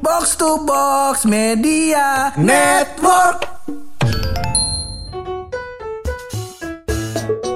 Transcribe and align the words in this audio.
Box 0.00 0.32
to 0.40 0.64
Box 0.64 1.28
Media 1.28 2.32
Network. 2.36 3.44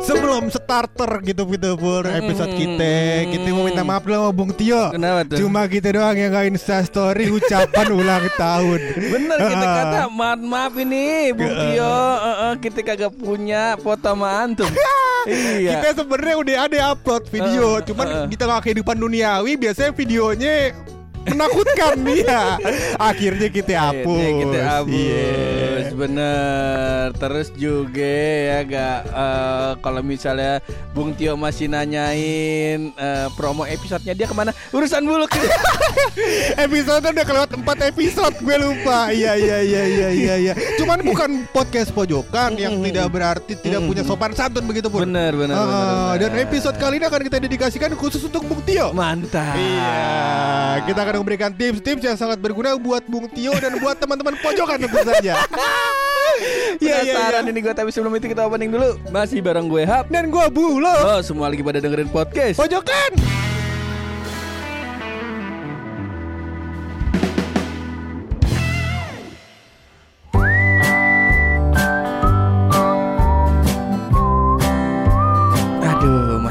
Sebelum 0.05 0.52
starter 0.52 1.25
gitu 1.25 1.49
gitu 1.49 1.80
pur 1.80 2.04
episode 2.04 2.52
kita 2.52 3.25
Kita 3.25 3.49
mau 3.57 3.65
minta 3.65 3.80
maaf 3.80 4.04
dulu 4.04 4.20
sama 4.20 4.30
Bung 4.36 4.52
Tio 4.52 4.92
Kenapa 4.92 5.25
tuh? 5.25 5.41
Cuma 5.41 5.65
kita 5.65 5.96
doang 5.96 6.12
yang 6.12 6.28
gak 6.28 6.44
insta 6.52 6.84
story 6.84 7.33
ucapan 7.33 7.88
ulang 8.04 8.29
tahun 8.36 8.80
Bener 9.00 9.38
kita 9.40 9.64
kata 9.80 10.00
maaf 10.12 10.40
maaf 10.45 10.76
ini 10.76 11.32
Bung 11.32 11.48
Tio 11.56 11.96
eh, 12.20 12.36
eh, 12.36 12.54
kita 12.61 12.84
kagak 12.84 13.16
punya 13.16 13.80
foto 13.80 14.04
sama 14.04 14.45
antum. 14.45 14.68
iya. 15.32 15.80
Kita 15.80 16.04
sebenarnya 16.04 16.36
udah 16.36 16.56
ada 16.68 16.79
upload 16.92 17.24
video 17.32 17.80
Ah, 17.80 17.82
Cuman 17.88 18.06
ah. 18.12 18.26
di 18.29 18.36
tengah 18.36 18.61
kehidupan 18.61 19.00
duniawi 19.00 19.56
biasanya 19.56 19.96
videonya 19.96 20.76
menakutkan 21.27 21.96
ya 22.20 22.56
Akhirnya 22.96 23.48
kita 23.48 23.73
hapus 23.74 24.04
Akhirnya 24.14 24.41
kita 24.41 24.59
hapus. 24.62 24.92
Iya. 24.95 25.92
bener. 25.95 27.05
Terus 27.14 27.48
juga 27.55 28.16
ya 28.45 28.59
gak 28.62 28.98
eh, 29.06 29.70
kalau 29.78 30.00
misalnya 30.00 30.59
Bung 30.91 31.14
Tio 31.14 31.34
masih 31.34 31.66
nanyain 31.66 32.91
eh, 32.91 33.27
promo 33.34 33.64
episodenya 33.64 34.14
dia 34.14 34.27
ke 34.27 34.34
mana? 34.34 34.50
Urusan 34.70 35.02
buluk 35.02 35.30
Episode 36.66 37.05
udah 37.05 37.25
kelewat 37.25 37.50
4 37.50 37.91
episode 37.91 38.34
Gue 38.38 38.56
lupa. 38.59 39.11
Iya 39.11 39.34
iya 39.34 39.59
iya 39.61 39.83
iya 39.84 40.09
iya 40.11 40.34
iya. 40.41 40.52
Cuman 40.77 41.02
bukan 41.02 41.47
podcast 41.50 41.91
pojokan 41.91 42.55
Yang 42.55 42.91
tidak 42.91 43.06
berarti 43.11 43.52
tidak 43.56 43.80
punya 43.84 44.02
sopan 44.02 44.33
santun 44.33 44.64
begitu 44.64 44.86
pun. 44.86 45.06
Bener 45.06 45.33
bener, 45.34 45.55
Ah, 45.55 45.64
bener, 45.64 45.86
bener. 45.86 46.16
Dan 46.19 46.33
episode 46.42 46.77
kali 46.77 46.98
ini 46.98 47.06
akan 47.06 47.20
kita 47.22 47.38
dedikasikan 47.41 47.91
khusus 47.95 48.22
untuk 48.22 48.42
Bung 48.45 48.62
Tio. 48.62 48.91
Mantap. 48.92 49.55
Iya, 49.55 49.95
kita 50.84 51.00
akan 51.02 51.13
memberikan 51.20 51.50
tips-tips 51.54 52.02
yang 52.02 52.16
sangat 52.18 52.38
berguna 52.41 52.74
buat 52.80 53.04
Bung 53.06 53.30
Tio 53.30 53.55
dan 53.59 53.78
buat 53.78 53.98
teman-teman 53.98 54.34
pojokan 54.41 54.78
tentu 54.82 55.00
saja. 55.05 55.34
Iya, 56.83 57.06
iya, 57.06 57.14
iya. 57.30 57.41
ini 57.47 57.62
gue 57.62 57.70
tapi 57.70 57.94
sebelum 57.94 58.11
itu 58.19 58.27
kita 58.27 58.42
opening 58.50 58.75
dulu 58.75 58.98
Masih 59.14 59.39
bareng 59.39 59.70
gue 59.70 59.86
Hap 59.86 60.11
Dan 60.11 60.34
gua 60.34 60.50
Bulo. 60.50 60.91
Oh 60.91 61.22
semua 61.22 61.47
lagi 61.47 61.62
pada 61.62 61.78
dengerin 61.78 62.11
podcast 62.11 62.58
Pojokan. 62.58 63.14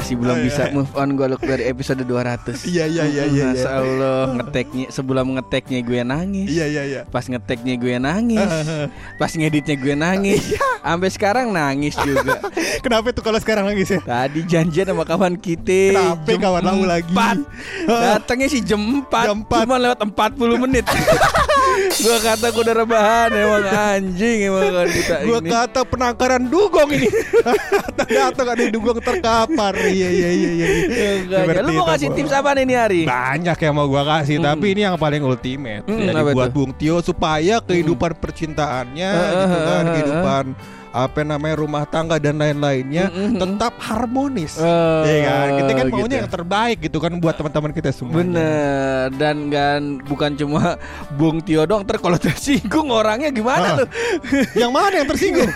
Masih 0.04 0.20
belum 0.20 0.36
Oh, 0.36 0.36
iya. 0.36 0.44
bisa 0.44 0.62
move 0.68 0.92
on 1.00 1.08
gue 1.16 1.26
look 1.32 1.40
dari 1.40 1.64
episode 1.64 2.04
200 2.04 2.68
Iya, 2.68 2.84
iya, 2.84 3.04
iya, 3.08 3.24
iya, 3.24 3.44
Masya 3.48 3.64
iya. 3.64 3.80
Allah 3.80 4.20
ngeteknya 4.36 4.86
Sebelum 4.92 5.26
ngeteknya 5.40 5.80
gue 5.80 6.00
nangis 6.04 6.48
Iya 6.52 6.66
iya 6.68 6.82
iya. 6.84 7.00
Pas 7.08 7.24
ngeteknya 7.24 7.74
gue 7.80 7.96
nangis 7.96 8.44
Pas 9.20 9.32
ngeditnya 9.32 9.76
gue 9.80 9.94
nangis 9.96 10.44
Iya. 10.44 10.60
Sampai 10.84 11.08
sekarang 11.08 11.56
nangis 11.56 11.96
juga 11.96 12.36
Kenapa 12.84 13.16
tuh 13.16 13.24
kalau 13.24 13.40
sekarang 13.40 13.64
nangis 13.64 13.88
ya? 13.88 14.00
Tadi 14.04 14.44
janjian 14.44 14.92
sama 14.92 15.08
kawan 15.08 15.40
kita 15.40 15.96
Kenapa 15.96 16.36
kawan 16.36 16.62
lagi? 16.84 17.08
Datangnya 17.88 18.48
sih 18.52 18.60
jam 18.60 18.84
4 19.08 19.08
Jam 19.08 19.40
empat. 19.40 19.64
Cuma 19.64 19.80
lewat 19.80 19.98
40 20.04 20.64
menit 20.68 20.84
Gua 21.94 22.18
kata 22.18 22.46
gue 22.48 22.62
udah 22.62 22.76
rebahan 22.76 23.28
Emang 23.32 23.64
anjing 23.64 24.38
Emang 24.50 24.68
kan 24.68 24.86
kita 24.88 25.14
Gua 25.24 25.38
ini 25.38 25.50
kata 25.50 25.80
penangkaran 25.84 26.42
dugong 26.46 26.90
ini. 26.90 27.08
Datang 27.94 28.46
ada 28.54 28.64
dugong 28.68 28.98
terkapar. 29.00 29.72
Iya 29.80 30.08
iya 30.10 30.30
iya 30.30 30.50
iya. 30.50 30.66
Enggak, 31.22 31.40
Seperti 31.44 31.62
Lu 31.64 31.72
mau 31.74 31.86
kasih 31.86 32.08
tips 32.12 32.32
apa 32.32 32.50
nih 32.54 32.76
hari? 32.76 33.00
Banyak 33.04 33.58
yang 33.58 33.74
mau 33.74 33.86
gua 33.86 34.02
kasih, 34.04 34.36
tapi 34.38 34.76
ini 34.76 34.84
yang 34.84 34.96
paling 34.96 35.22
ultimate. 35.22 35.84
Hmm, 35.86 36.10
Jadi 36.10 36.32
buat? 36.34 36.50
Bung 36.52 36.72
Tio 36.76 37.00
supaya 37.00 37.58
kehidupan 37.60 38.18
percintaannya 38.18 39.10
Hmm. 39.14 39.34
gitu 39.40 39.58
kan, 39.58 39.82
Hmm, 39.84 39.92
kehidupan 39.94 40.44
apa 40.94 41.20
namanya 41.20 41.58
rumah 41.58 41.82
tangga 41.84 42.16
dan 42.16 42.38
lain-lainnya 42.38 43.10
Hmm, 43.10 43.18
hmm, 43.18 43.28
hmm. 43.28 43.40
tetap 43.42 43.74
harmonis. 43.80 44.54
Oh, 44.56 45.02
Iya 45.02 45.18
kan? 45.20 45.48
Kita 45.58 45.72
kan 45.74 45.86
maunya 45.88 46.06
gitu. 46.06 46.20
yang 46.22 46.30
terbaik 46.30 46.76
gitu 46.80 46.98
kan 46.98 47.12
buat 47.18 47.34
teman-teman 47.34 47.70
kita 47.72 47.90
semua. 47.90 48.14
Bener 48.16 49.10
dan 49.12 49.36
kan 49.48 49.80
bukan 50.00 50.30
cuma 50.34 50.78
Bung 51.18 51.42
Tio 51.42 51.66
dong 51.66 51.82
kalau 51.84 52.14
tersinggung 52.24 52.88
orangnya 52.88 53.28
gimana 53.28 53.66
Ah. 53.66 53.76
tuh 53.76 53.88
Yang 54.62 54.70
mana 54.72 54.94
yang 54.94 55.08
tersinggung? 55.08 55.50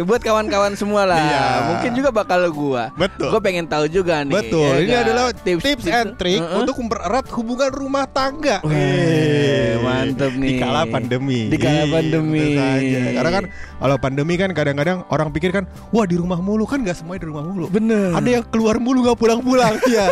Buat 0.00 0.20
kawan-kawan 0.20 0.74
semua 0.74 1.06
lah 1.06 1.16
Iya. 1.16 1.44
Mungkin 1.70 1.90
juga 1.94 2.10
bakal 2.10 2.50
gua 2.50 2.90
Betul. 2.94 3.30
Gue 3.30 3.40
pengen 3.40 3.64
tahu 3.64 3.86
juga 3.86 4.22
nih 4.22 4.34
Betul. 4.34 4.74
ya 4.74 4.80
Ini 4.80 4.90
kan? 4.90 5.02
adalah 5.04 5.24
tips, 5.32 5.86
and 5.86 6.10
trick 6.16 6.42
Heeh. 6.42 6.58
untuk 6.58 6.74
mempererat 6.76 7.26
hubungan 7.30 7.70
rumah 7.70 8.04
tangga. 8.06 8.58
Eh, 8.64 9.78
mantep 9.78 10.32
nih. 10.32 10.48
Di 10.48 10.54
kala 10.58 10.82
pandemi. 10.84 11.40
Di 11.46 11.56
kala 11.56 11.80
Iya, 11.80 11.92
pandemi. 11.92 12.46
saja. 12.54 13.00
Karena 13.12 13.30
kan 13.30 13.44
kalau 13.84 14.00
pandemi 14.00 14.40
kan 14.40 14.48
kadang-kadang 14.48 15.04
orang 15.12 15.28
pikir 15.28 15.52
kan, 15.52 15.68
wah 15.92 16.08
di 16.08 16.16
rumah 16.16 16.40
mulu 16.40 16.64
kan 16.64 16.80
nggak 16.80 16.96
semuanya 16.96 17.20
di 17.20 17.28
rumah 17.28 17.44
mulu. 17.44 17.68
Bener 17.68 18.16
Ada 18.16 18.40
yang 18.40 18.44
keluar 18.48 18.80
mulu 18.80 19.04
nggak 19.04 19.20
pulang-pulang 19.20 19.76
ya. 19.92 20.08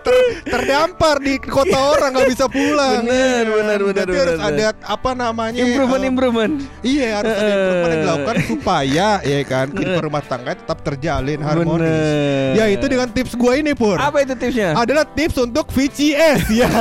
Ter- 0.00 0.40
terdampar 0.48 1.20
di 1.20 1.36
kota 1.36 1.76
orang 1.92 2.16
nggak 2.16 2.28
bisa 2.32 2.48
pulang. 2.48 3.04
Bener, 3.04 3.44
Iya. 3.44 3.52
bener, 3.52 3.78
bener, 3.84 4.04
Jadi 4.08 4.16
harus 4.16 4.38
bener, 4.40 4.72
ada 4.72 4.88
apa 4.88 5.10
namanya? 5.12 5.60
Improvement 5.60 6.00
eh, 6.00 6.08
improvement 6.08 6.52
Iya 6.80 7.08
harus 7.12 7.34
ada 7.36 7.50
improvement 7.52 7.90
yang 7.92 8.00
dilakukan 8.00 8.36
supaya 8.48 9.08
ya 9.20 9.38
kan 9.44 9.66
kehidupan 9.68 10.02
rumah 10.02 10.22
tangga 10.24 10.52
tetap 10.56 10.78
terjalin 10.80 11.40
harmonis. 11.44 11.76
Bener. 11.76 12.56
Ya 12.56 12.64
itu 12.72 12.84
dengan 12.88 13.08
tips 13.12 13.36
gue 13.36 13.52
ini 13.52 13.76
pur. 13.76 14.00
Apa 14.00 14.24
itu 14.24 14.32
tipsnya? 14.32 14.72
Adalah 14.72 15.04
tips 15.04 15.36
untuk 15.36 15.68
VCS 15.68 16.48
ya. 16.48 16.68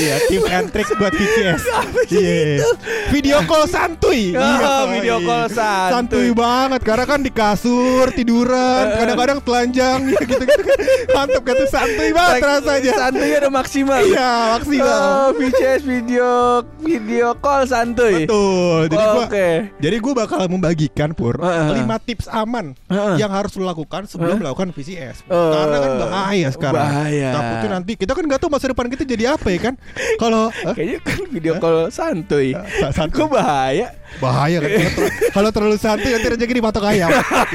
Iya, 0.00 0.16
tips 0.26 0.48
and 0.48 0.66
trick 0.72 0.88
buat 0.96 1.12
VCS. 1.14 1.62
Iya. 2.10 2.66
Video 3.12 3.38
call 3.46 3.68
santuy. 3.68 4.32
Oh, 4.32 4.40
Iya, 4.40 4.72
video 4.90 5.16
call 5.22 5.44
santuy. 5.48 5.90
Santuy 5.90 6.28
banget 6.30 6.80
karena 6.80 7.04
kan 7.04 7.20
di 7.20 7.30
kasur 7.30 8.06
tiduran, 8.10 8.84
kadang-kadang 8.94 9.38
telanjang 9.40 9.98
ya 10.12 10.20
gitu-gitu 10.20 10.62
kan. 10.62 10.78
Mantap 11.10 11.42
kan 11.42 11.54
tuh 11.56 11.68
santuy 11.68 12.10
banget 12.10 12.36
rasanya. 12.40 12.92
Santuy 12.98 13.30
ada 13.32 13.48
maksimal 13.48 14.00
Iya, 14.00 14.32
maksimal. 14.54 14.88
Oh, 14.90 15.26
VCS 15.34 15.82
video 15.82 16.30
video 16.78 17.26
call 17.36 17.64
santuy. 17.64 18.24
Betul. 18.24 18.80
Jadi 18.86 18.96
Oh, 19.00 19.12
gua 19.12 19.24
Oke. 19.26 19.48
Jadi 19.76 19.96
gue 19.96 20.12
bakal 20.12 20.40
membagikan 20.46 21.10
pur 21.10 21.36
Heeh. 21.36 21.76
5 21.78 21.86
tips 22.02 22.26
aman 22.26 22.72
Heeh. 22.86 23.14
yang 23.16 23.30
harus 23.30 23.52
lo 23.54 23.64
lakukan 23.64 24.04
sebelum 24.04 24.34
Heeh. 24.34 24.42
melakukan 24.42 24.68
VCS. 24.70 25.24
Oh. 25.26 25.52
Karena 25.52 25.76
kan 25.78 25.92
bahaya 26.00 26.48
sekarang. 26.50 26.82
Bahaya. 26.82 27.28
Takutnya 27.32 27.68
nanti 27.72 27.92
kita 27.94 28.12
kan 28.12 28.24
nggak 28.24 28.40
tahu 28.40 28.50
masa 28.50 28.66
depan 28.68 28.86
kita 28.88 29.02
jadi 29.04 29.34
apa 29.34 29.48
ya 29.48 29.60
kan. 29.60 29.74
Kalau? 30.16 30.48
Kayaknya 30.72 30.98
kan 31.00 31.20
video 31.28 31.52
call 31.56 31.88
santuy. 31.90 32.52
Sa- 32.54 32.92
santuy. 32.92 33.18
Kok 33.18 33.28
bahaya? 33.30 33.92
Bahaya 34.18 34.58
kan 34.58 34.70
kalau 34.74 34.90
ter- 34.90 35.14
kalau 35.38 35.50
terlalu 35.54 35.76
santai 35.78 36.10
nanti 36.10 36.28
rezeki 36.34 36.54
dipatok 36.58 36.84
ayam. 36.90 37.10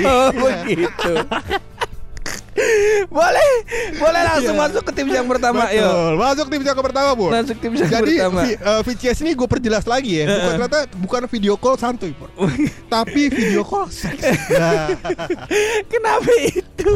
Oh 0.08 0.30
begitu. 0.32 1.14
Boleh, 3.10 3.52
boleh 3.96 4.22
langsung 4.24 4.56
Iya. 4.56 4.64
masuk 4.64 4.82
ke 4.82 4.92
tips 4.94 5.12
yang 5.14 5.28
pertama 5.28 5.68
yuk. 5.70 5.84
Betul. 5.84 6.12
Masuk 6.16 6.46
tips 6.48 6.66
yang 6.66 6.80
pertama, 6.80 7.10
Pur. 7.14 7.30
Masuk 7.30 7.58
tips 7.58 7.78
yang 7.78 7.92
Jadi 7.92 8.14
pertama. 8.16 8.42
vi- 8.42 8.58
eh, 8.58 8.82
VCS 8.82 9.18
ini 9.22 9.32
gue 9.34 9.48
perjelas 9.48 9.84
lagi 9.84 10.12
ya. 10.16 10.26
Bukan 10.26 10.52
ternyata 10.56 10.80
bukan 10.96 11.22
video 11.28 11.54
call 11.56 11.76
santuy, 11.76 12.12
Pur. 12.12 12.32
Tapi 12.88 13.22
video 13.30 13.62
call 13.62 13.88
seks. 13.88 14.24
Nah. 14.50 14.88
Kenapa 15.86 16.32
itu? 16.42 16.92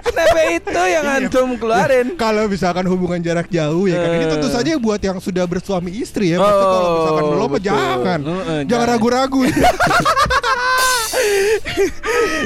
Kenapa 0.00 0.40
itu 0.48 0.70
yang 0.72 1.04
Iya. 1.04 1.18
antum 1.20 1.48
keluarin? 1.54 2.06
Kalau 2.14 2.44
misalkan 2.46 2.84
hubungan 2.86 3.20
jarak 3.20 3.48
jauh 3.48 3.84
ya 3.84 3.98
kan 3.98 4.10
ini 4.10 4.26
tentu 4.26 4.48
saja 4.48 4.72
buat 4.76 4.98
yang 4.98 5.18
sudah 5.18 5.44
bersuami 5.44 5.92
istri 5.94 6.32
ya. 6.32 6.38
Maksudnya 6.38 6.68
kalau 6.70 6.90
misalkan 6.94 7.24
Oh, 7.24 7.30
belum 7.30 7.50
jangan. 7.58 8.18
Heeh, 8.20 8.60
jangan 8.64 8.64
jangan. 8.64 8.86
ragu-ragu. 8.88 9.40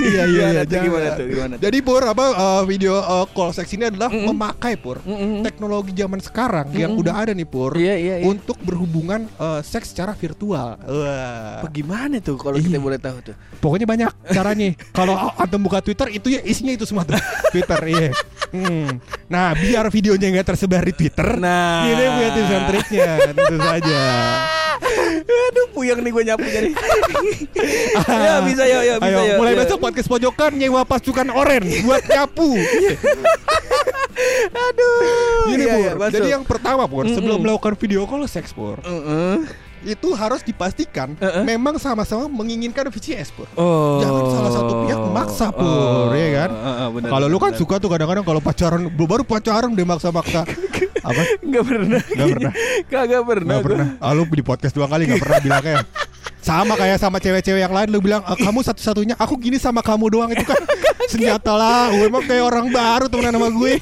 iya 0.00 0.22
iya 0.24 0.26
Gimana 0.28 0.52
iya. 0.52 0.62
tuh, 0.62 0.68
jangan. 0.68 0.84
gimana 0.84 1.08
tuh, 1.10 1.26
gimana 1.26 1.52
tuh? 1.54 1.62
Jadi 1.62 1.78
pur 1.80 2.02
apa 2.02 2.24
uh, 2.30 2.62
video 2.64 2.94
uh, 2.96 3.26
call 3.26 3.50
seks 3.50 3.70
ini 3.70 3.84
adalah 3.86 4.08
Mm-mm. 4.08 4.26
memakai 4.26 4.74
pur 4.74 4.98
Mm-mm. 5.02 5.40
teknologi 5.40 5.92
zaman 5.92 6.18
sekarang 6.18 6.66
yang 6.72 6.92
Mm-mm. 6.92 7.02
udah 7.02 7.14
ada 7.16 7.32
nih 7.32 7.44
pur 7.44 7.72
Iya, 7.74 7.94
iya, 7.94 8.14
iya. 8.20 8.24
untuk 8.24 8.56
berhubungan 8.60 9.26
uh, 9.36 9.60
seks 9.60 9.90
secara 9.90 10.12
virtual. 10.12 10.76
Wah. 10.78 11.62
Bagaimana 11.62 12.18
tuh 12.18 12.36
kalau 12.36 12.56
Iya. 12.56 12.66
kita 12.66 12.78
boleh 12.78 12.98
tahu 12.98 13.16
tuh? 13.22 13.34
Pokoknya 13.58 13.86
banyak 13.86 14.10
caranya. 14.30 14.68
Kalau 14.98 15.14
antum 15.34 15.60
buka 15.60 15.78
Twitter 15.78 16.08
itu 16.10 16.30
ya 16.30 16.40
isinya 16.42 16.70
itu 16.70 16.86
semua 16.86 17.02
tuh. 17.02 17.18
Twitter 17.50 17.80
iya. 17.86 18.10
Hmm. 18.48 19.02
Nah, 19.26 19.52
biar 19.52 19.86
videonya 19.88 20.30
nggak 20.32 20.46
tersebar 20.48 20.80
di 20.80 20.94
Twitter, 20.94 21.36
Nah. 21.36 21.84
ini 21.84 22.04
punya 22.06 22.30
tips 22.32 22.50
and 22.50 22.64
triknya, 22.66 23.08
tentu 23.28 23.56
saja. 23.58 24.00
Aduh, 25.28 25.66
puyeng 25.70 26.00
nih 26.00 26.08
gue 26.08 26.24
nyapunya 26.24 26.60
nih. 26.64 26.74
ya 28.26 28.40
bisa 28.40 28.64
yuk, 28.64 28.82
yuk, 28.82 28.96
bisa 28.98 29.12
Ayo, 29.12 29.20
yuk. 29.28 29.36
mulai 29.36 29.52
yuk. 29.52 29.60
besok 29.60 29.78
podcast 29.78 30.08
pojokan 30.08 30.52
nyewa 30.56 30.82
pasukan 30.82 31.28
oren 31.28 31.64
buat 31.84 32.02
nyapu. 32.04 32.56
Aduh. 34.48 35.52
Ini 35.52 35.62
iya, 35.62 35.68
Pur. 35.68 35.80
iya, 35.80 35.92
masuk. 35.94 36.14
Jadi 36.16 36.28
yang 36.32 36.44
pertama 36.44 36.82
Pur, 36.84 37.04
sebelum 37.06 37.38
Mm-mm. 37.38 37.44
melakukan 37.44 37.74
video 37.76 38.02
call 38.04 38.24
seks 38.24 38.50
Pur, 38.50 38.80
Heeh. 38.80 39.46
itu 39.86 40.08
harus 40.10 40.42
dipastikan 40.42 41.14
Uh-uh. 41.14 41.44
memang 41.46 41.78
sama-sama 41.78 42.26
menginginkan 42.26 42.88
VCS 42.88 43.30
Pur. 43.30 43.46
Oh. 43.54 44.00
Jangan 44.02 44.22
salah 44.32 44.52
satu 44.52 44.72
pihak 44.84 44.98
memaksa, 44.98 45.46
Pur, 45.52 46.10
ya 46.12 46.28
kan? 46.44 46.50
Heeh, 46.50 46.88
benar, 46.98 47.08
Kalau 47.14 47.26
lu 47.28 47.38
kan 47.38 47.52
benar. 47.52 47.60
suka 47.60 47.74
tuh 47.78 47.88
kadang-kadang 47.88 48.24
kalau 48.26 48.40
pacaran 48.42 48.82
baru 48.90 49.22
pacaran 49.22 49.70
dia 49.72 49.86
maksa-maksa. 49.86 50.42
Apa? 51.02 51.22
Nggak 51.44 51.64
pernah. 51.64 52.00
Nggak 52.02 52.28
pernah. 52.32 52.52
Kagak 52.88 53.22
pernah. 53.26 53.54
Gak 53.58 53.64
pernah. 53.66 53.86
Ah, 54.00 54.12
lu 54.14 54.24
di 54.26 54.44
podcast 54.44 54.74
dua 54.74 54.86
kali 54.86 55.08
gak 55.08 55.22
pernah 55.22 55.38
bilangnya. 55.42 55.76
Sama 56.38 56.78
kayak 56.78 56.96
sama 57.02 57.18
cewek-cewek 57.20 57.60
yang 57.60 57.74
lain 57.74 57.88
lu 57.92 58.00
bilang 58.00 58.22
"Ah, 58.24 58.38
kamu 58.38 58.64
satu-satunya 58.64 59.18
aku 59.18 59.36
gini 59.36 59.60
sama 59.60 59.84
kamu 59.84 60.08
doang 60.08 60.30
itu 60.32 60.46
kan 60.46 60.56
senjata 61.12 61.52
lah 61.52 61.92
gue 61.92 62.08
emang 62.08 62.24
kayak 62.24 62.44
orang 62.46 62.66
baru 62.72 63.04
temenan 63.10 63.36
sama 63.36 63.48
gue 63.52 63.72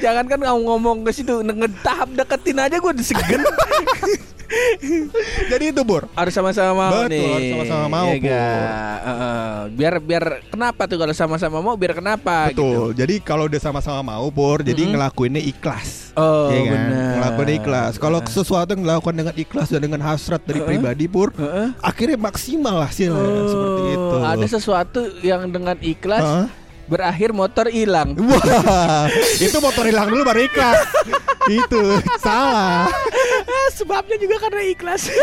Jangan 0.00 0.24
kan 0.24 0.40
kamu 0.40 0.60
ngomong 0.64 0.98
ke 1.04 1.10
situ 1.12 1.44
ngetahap 1.44 2.08
deketin 2.16 2.58
aja 2.60 2.76
gue 2.80 2.92
segen. 3.02 3.44
jadi 5.50 5.64
itu 5.70 5.82
Bur 5.82 6.06
harus 6.12 6.32
sama-sama 6.32 6.72
mau 6.74 6.92
Betul, 7.04 7.10
nih. 7.10 7.28
harus 7.28 7.48
sama-sama 7.50 7.86
mau, 7.88 8.08
Iya 8.08 8.18
nggak? 8.20 8.94
Heeh. 9.04 9.54
biar 9.74 9.94
biar 9.98 10.24
kenapa 10.48 10.82
tuh 10.84 10.96
kalau 10.96 11.14
sama-sama 11.14 11.58
mau 11.58 11.74
biar 11.74 11.92
kenapa 11.94 12.48
gitu. 12.48 12.62
betul 12.62 12.86
jadi 12.94 13.14
kalau 13.20 13.44
udah 13.46 13.60
sama-sama 13.60 14.00
mau 14.02 14.26
Bur 14.28 14.60
jadi 14.60 14.82
Mm-mm. 14.82 14.92
ngelakuinnya 14.94 15.42
ikhlas 15.42 16.04
Oh, 16.14 16.46
Iya 16.46 16.62
kan? 16.62 16.70
benar. 16.70 17.10
Ngelakuin 17.18 17.50
ikhlas. 17.58 17.92
Kalau 17.98 18.22
Heeh. 18.22 18.30
sesuatu 18.30 18.70
yang 18.70 18.86
dilakukan 18.86 19.14
dengan 19.18 19.34
ikhlas 19.34 19.66
dan 19.66 19.82
dengan 19.82 19.98
hasrat 19.98 20.46
dari 20.46 20.62
Heeh. 20.62 20.68
pribadi 20.70 21.10
pur, 21.10 21.34
Heeh. 21.34 21.74
akhirnya 21.82 22.14
maksimal 22.14 22.86
hasilnya 22.86 23.18
Oh, 23.18 23.50
seperti 23.50 23.82
itu. 23.98 24.16
Ada 24.22 24.46
sesuatu 24.46 25.00
yang 25.26 25.50
dengan 25.50 25.74
ikhlas 25.82 26.22
Heeh. 26.22 26.46
berakhir 26.86 27.34
motor 27.34 27.66
hilang. 27.66 28.14
Wah, 28.14 29.10
itu 29.42 29.58
motor 29.58 29.90
hilang 29.90 30.06
dulu 30.06 30.22
baru 30.22 30.46
ikhlas. 30.46 30.86
itu 31.66 31.82
salah. 32.22 32.86
Sebabnya 33.70 34.16
juga 34.16 34.36
karena 34.38 34.62
ikhlas. 34.66 35.08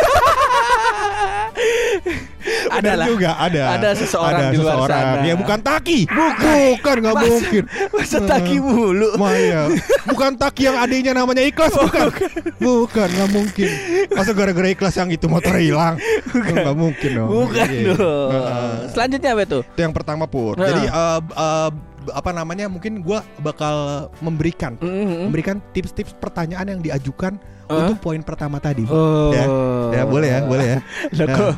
Adalah 2.71 3.05
juga 3.05 3.37
ada. 3.37 3.63
ada 3.77 3.89
seseorang 3.93 4.41
ada 4.41 4.51
di 4.51 4.57
luar 4.57 4.73
seseorang. 4.81 5.03
sana. 5.13 5.27
Ya 5.27 5.35
bukan 5.37 5.59
taki. 5.61 5.99
Bukan, 6.09 6.95
nggak 6.99 7.15
Masa- 7.15 7.29
mungkin. 7.29 7.63
Masa 7.93 8.17
taki 8.23 8.55
mulu. 8.57 9.09
Maya, 9.15 9.61
bukan 10.07 10.31
taki 10.35 10.61
yang 10.65 10.77
adiknya 10.79 11.13
namanya 11.13 11.43
ikhlas 11.43 11.73
bukan. 11.75 12.09
Bukan, 12.57 13.07
nggak 13.11 13.29
mungkin. 13.29 13.69
Masa 14.09 14.31
gara-gara 14.33 14.67
ikhlas 14.67 14.95
yang 14.95 15.09
itu 15.09 15.25
motor 15.27 15.53
hilang? 15.53 16.01
Nggak 16.33 16.75
mungkin 16.75 17.09
dong. 17.13 17.29
Bukan 17.29 17.67
Iya. 17.69 17.93
dong. 17.93 18.29
Heeh. 18.31 18.71
Selanjutnya 18.89 19.29
apa 19.31 19.43
tuh? 19.45 19.61
Itu 19.63 19.79
yang 19.79 19.93
pertama 19.93 20.23
pur. 20.25 20.57
Heeh. 20.57 20.65
Jadi 20.65 20.83
eh, 20.87 21.19
eh, 21.21 21.69
apa 22.09 22.31
namanya? 22.31 22.65
Mungkin 22.65 23.05
gua 23.05 23.21
bakal 23.37 23.75
memberikan 24.19 24.73
Mm-mm. 24.81 25.29
memberikan 25.29 25.61
tips-tips 25.71 26.17
pertanyaan 26.17 26.65
yang 26.67 26.81
diajukan 26.81 27.37
Hah? 27.71 27.79
untuk 27.87 27.97
poin 27.99 28.19
pertama 28.19 28.57
tadi. 28.57 28.83
Oh. 28.85 29.31
Ya, 29.31 29.45
ya 29.91 30.03
boleh 30.03 30.29
ya, 30.29 30.39
boleh 30.43 30.65
ya. 30.67 30.77
Lah 31.17 31.27
kok 31.31 31.51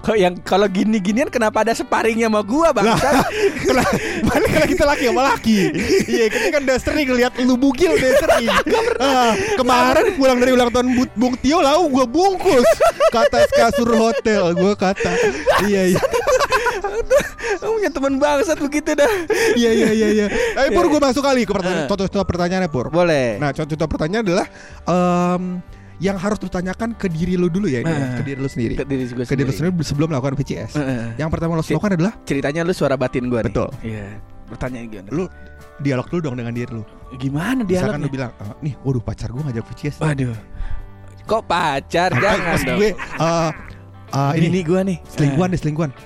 kok 0.00 0.16
yang 0.16 0.34
kalau 0.40 0.66
gini-ginian 0.66 1.28
kenapa 1.28 1.62
ada 1.62 1.72
sparringnya 1.72 2.26
sama 2.26 2.42
gua 2.42 2.72
bang? 2.72 2.90
kena, 3.64 3.84
mana 4.22 4.46
kalau 4.46 4.66
kita 4.66 4.84
laki 4.84 5.04
sama 5.06 5.22
laki 5.26 5.58
Iya 6.06 6.26
kita 6.26 6.46
kan 6.50 6.60
udah 6.64 6.78
sering 6.78 7.08
lihat 7.12 7.32
lu 7.38 7.54
bugil 7.54 7.92
udah 7.92 8.12
sering 8.16 8.46
Ah, 9.00 9.32
Kemarin 9.54 10.16
pulang 10.16 10.38
dari 10.38 10.50
ulang 10.50 10.70
tahun 10.70 10.92
Bu- 10.92 11.14
Bung 11.14 11.34
Tio 11.36 11.60
lau 11.60 11.86
gue 11.86 12.04
bungkus 12.04 12.66
Kata 13.08 13.46
kasur 13.48 13.92
hotel 13.92 14.52
gue 14.52 14.72
kata 14.74 15.12
Iya 15.62 15.94
iya 15.94 16.00
Kamu 17.56 17.72
punya 17.74 17.90
teman 17.90 18.14
bangsat 18.16 18.58
begitu 18.58 18.90
dah. 18.92 19.10
iya 19.54 19.70
iya 19.70 19.90
iya 19.90 20.08
iya. 20.10 20.26
Eh 20.56 20.70
Pur 20.70 20.86
gue 20.86 20.98
masuk 20.98 21.20
kali 21.20 21.42
ke 21.42 21.50
pertanyaan 21.50 21.84
Eh. 21.84 21.88
contoh-contoh 21.88 22.24
pertanyaannya 22.24 22.68
Pur 22.68 22.86
Boleh. 22.88 23.36
Nah 23.36 23.50
contoh-contoh 23.50 23.88
pertanyaan 23.88 24.22
adalah 24.22 24.46
em, 24.84 25.44
Yang 25.98 26.16
harus 26.16 26.38
ditanyakan 26.40 26.96
ke 26.96 27.06
diri 27.06 27.36
lu 27.36 27.46
dulu 27.46 27.66
ya 27.66 27.80
ini 27.80 27.90
Eh. 27.90 28.16
Ke 28.16 28.22
diri 28.24 28.38
lu 28.38 28.48
sendiri 28.48 28.74
Ke 28.74 28.84
diri 28.84 29.04
gua 29.06 29.24
Ke 29.24 29.34
diri 29.34 29.46
lu 29.46 29.52
sendiri 29.52 29.72
sebelum 29.82 30.06
melakukan 30.08 30.34
VCS 30.34 30.72
Heeh. 30.74 31.04
Yang 31.16 31.28
pertama 31.30 31.52
lo 31.52 31.62
lakukan 31.62 31.90
adalah 31.92 32.12
Ceritanya 32.22 32.60
lu 32.62 32.72
suara 32.72 32.94
batin 32.94 33.26
gua 33.26 33.40
nih. 33.40 33.52
Betul. 33.52 33.68
Iya. 33.82 34.06
Pertanyaan 34.48 34.84
gimana? 34.88 35.08
Lu 35.10 35.24
dialog 35.78 36.06
dulu 36.06 36.20
dong 36.22 36.36
dengan 36.36 36.52
diri 36.52 36.70
lu 36.70 36.82
Gimana 37.12 37.60
Misalkan 37.62 38.00
lu 38.00 38.08
bilang 38.08 38.30
"Eh, 38.34 38.52
Nih 38.62 38.74
waduh 38.80 39.00
pacar 39.00 39.28
gue 39.28 39.40
ngajak 39.40 39.64
VCS 39.66 39.96
nih." 39.96 40.04
Waduh. 40.06 40.36
Kok 41.26 41.42
pacar? 41.44 42.10
Jangan 42.12 42.38
Maksud 42.48 42.66
dong. 42.66 42.78
gue 42.78 42.90
eh, 42.96 43.50
eh, 44.10 44.32
ini 44.36 44.46
Bini 44.48 44.60
gua 44.62 44.80
nih. 44.82 44.98
selingkuhan 45.06 45.48
deh 45.48 45.58
selingkuhan. 45.58 45.90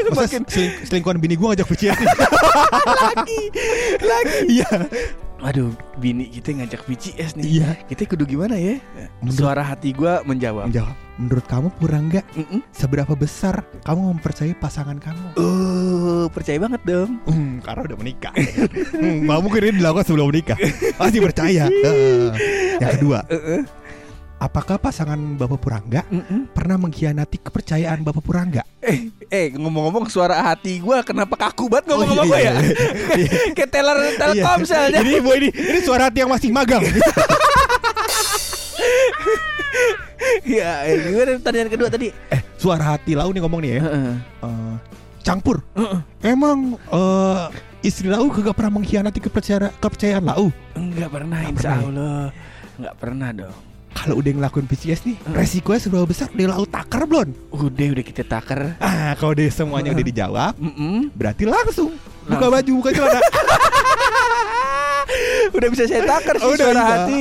Eh, 0.00 0.08
Masa 0.08 0.32
Makin- 0.32 0.48
seling- 0.48 0.76
selingkuhan 0.82 1.20
bini 1.20 1.36
gue 1.36 1.44
ngajak 1.44 1.68
nih. 1.68 1.92
lagi. 3.04 3.40
Lagi. 4.00 4.38
Iya. 4.48 4.70
Waduh, 5.40 5.72
bini 5.96 6.24
kita 6.26 6.52
ngajak 6.52 6.84
VCS 6.84 7.36
nih. 7.36 7.44
Iya. 7.46 7.68
Kita 7.84 8.04
kudu 8.06 8.24
gimana 8.24 8.56
ya? 8.56 8.80
Menurut- 9.20 9.36
Suara 9.36 9.60
hati 9.62 9.92
gua 9.92 10.20
menjawab. 10.22 10.68
Menjawab. 10.68 10.96
Menurut 11.16 11.44
kamu 11.44 11.68
kurang 11.76 12.08
nggak? 12.08 12.24
Mm-mm. 12.32 12.60
Seberapa 12.70 13.12
besar 13.12 13.60
kamu 13.82 14.16
mempercayai 14.16 14.56
pasangan 14.56 14.96
kamu? 14.96 15.36
Oh, 15.36 16.24
percaya 16.32 16.56
banget 16.56 16.80
dong. 16.82 17.20
Hmm, 17.24 17.60
karena 17.60 17.80
udah 17.84 17.98
menikah. 18.00 18.32
hmm, 18.32 19.28
mungkin 19.38 19.60
ini 19.62 19.72
dilakukan 19.78 20.08
sebelum 20.08 20.32
menikah. 20.32 20.56
Pasti 20.96 21.20
percaya. 21.20 21.68
Heeh. 21.84 22.32
Yang 22.80 22.90
kedua, 22.96 23.18
Heeh. 23.28 23.60
Apakah 24.40 24.80
pasangan 24.80 25.20
Bapak 25.36 25.60
Purangga 25.60 26.00
Mm-mm. 26.08 26.48
pernah 26.56 26.80
mengkhianati 26.80 27.36
kepercayaan 27.44 28.00
Bapak 28.00 28.24
Purangga? 28.24 28.64
Eh, 28.80 29.12
eh 29.28 29.52
ngomong-ngomong 29.52 30.08
suara 30.08 30.40
hati 30.40 30.80
gua 30.80 31.04
kenapa 31.04 31.36
kaku 31.36 31.68
banget 31.68 31.92
ngomong 31.92 32.08
sama 32.08 32.22
iya, 32.24 32.26
gua 32.26 32.38
ya? 32.40 32.52
iya. 33.20 33.30
Kayak 33.56 33.70
teller 33.70 33.98
Telkomsel 34.16 34.80
aja. 34.90 34.98
Ini 35.04 35.20
bu 35.20 35.30
ini 35.36 35.48
ini 35.52 35.78
suara 35.84 36.08
hati 36.08 36.24
yang 36.24 36.32
masih 36.32 36.48
magang. 36.50 36.80
Iya, 40.44 40.70
eh, 40.88 40.94
gimana 41.04 41.30
pertanyaan 41.36 41.68
kedua 41.70 41.88
tadi? 41.92 42.08
eh, 42.08 42.40
suara 42.56 42.96
hati 42.96 43.12
lau 43.12 43.28
nih 43.28 43.40
ngomong 43.44 43.60
nih 43.60 43.70
ya. 43.76 43.80
Heeh. 43.84 44.14
Eh, 44.40 44.74
Cangpur. 45.20 45.60
Heeh. 45.76 46.00
Emang 46.24 46.80
eh, 46.80 47.44
istri 47.84 48.08
lau 48.08 48.32
kagak 48.32 48.56
pernah 48.56 48.80
mengkhianati 48.80 49.20
kepercayaan 49.20 49.68
kepercayaan 49.76 50.24
lau. 50.24 50.48
Enggak 50.72 51.12
pernah, 51.12 51.38
Nggak 51.44 51.52
insya 51.52 51.68
pernah 51.68 51.76
ya? 51.76 51.88
Allah. 51.92 52.24
Enggak 52.80 52.94
pernah 52.96 53.28
dong. 53.36 53.56
Kalau 53.92 54.16
udah 54.16 54.32
ngelakuin 54.32 54.64
PCS 54.64 55.02
nih, 55.04 55.16
Hmm. 55.20 55.34
resikonya 55.34 55.80
seberapa 55.80 56.06
besar? 56.06 56.30
Udah 56.30 56.46
lau 56.48 56.64
takar 56.64 57.04
belum? 57.04 57.28
Udah, 57.50 57.86
udah 57.90 58.04
kita 58.04 58.22
taker. 58.22 58.78
Ah, 58.78 59.12
kalau 59.14 59.32
deh 59.32 59.48
semuanya 59.48 59.90
udah 59.90 60.04
dijawab, 60.04 60.52
Mm-mm. 60.56 61.10
berarti 61.12 61.44
langsung 61.44 61.92
buka 62.22 62.38
Langsung. 62.40 62.52
baju, 62.52 62.70
buka 62.76 62.90
celana. 62.92 63.20
Udah 65.50 65.68
bisa 65.68 65.84
saya 65.84 66.02
taker 66.04 66.36
sih 66.36 66.42
Oh, 66.42 66.52
udah 66.52 66.66
suara 66.66 66.74
bisa. 66.76 66.94
hati. 66.96 67.18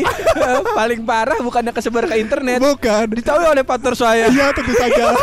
Paling 0.72 1.02
parah 1.04 1.40
bukannya 1.40 1.72
kesebar 1.72 2.06
ke 2.06 2.16
internet. 2.18 2.60
Bukan. 2.60 3.06
Ditahu 3.12 3.42
oleh 3.44 3.64
partner 3.64 3.94
saya. 3.94 4.26
Iya, 4.28 4.52
tentu 4.52 4.74
saja. 4.74 5.14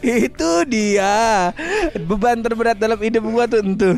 Itu 0.00 0.64
dia 0.64 1.50
beban 1.98 2.40
terberat 2.40 2.76
dalam 2.76 2.98
hidup 2.98 3.22
gua 3.24 3.44
tuh 3.44 3.60
entuh. 3.60 3.94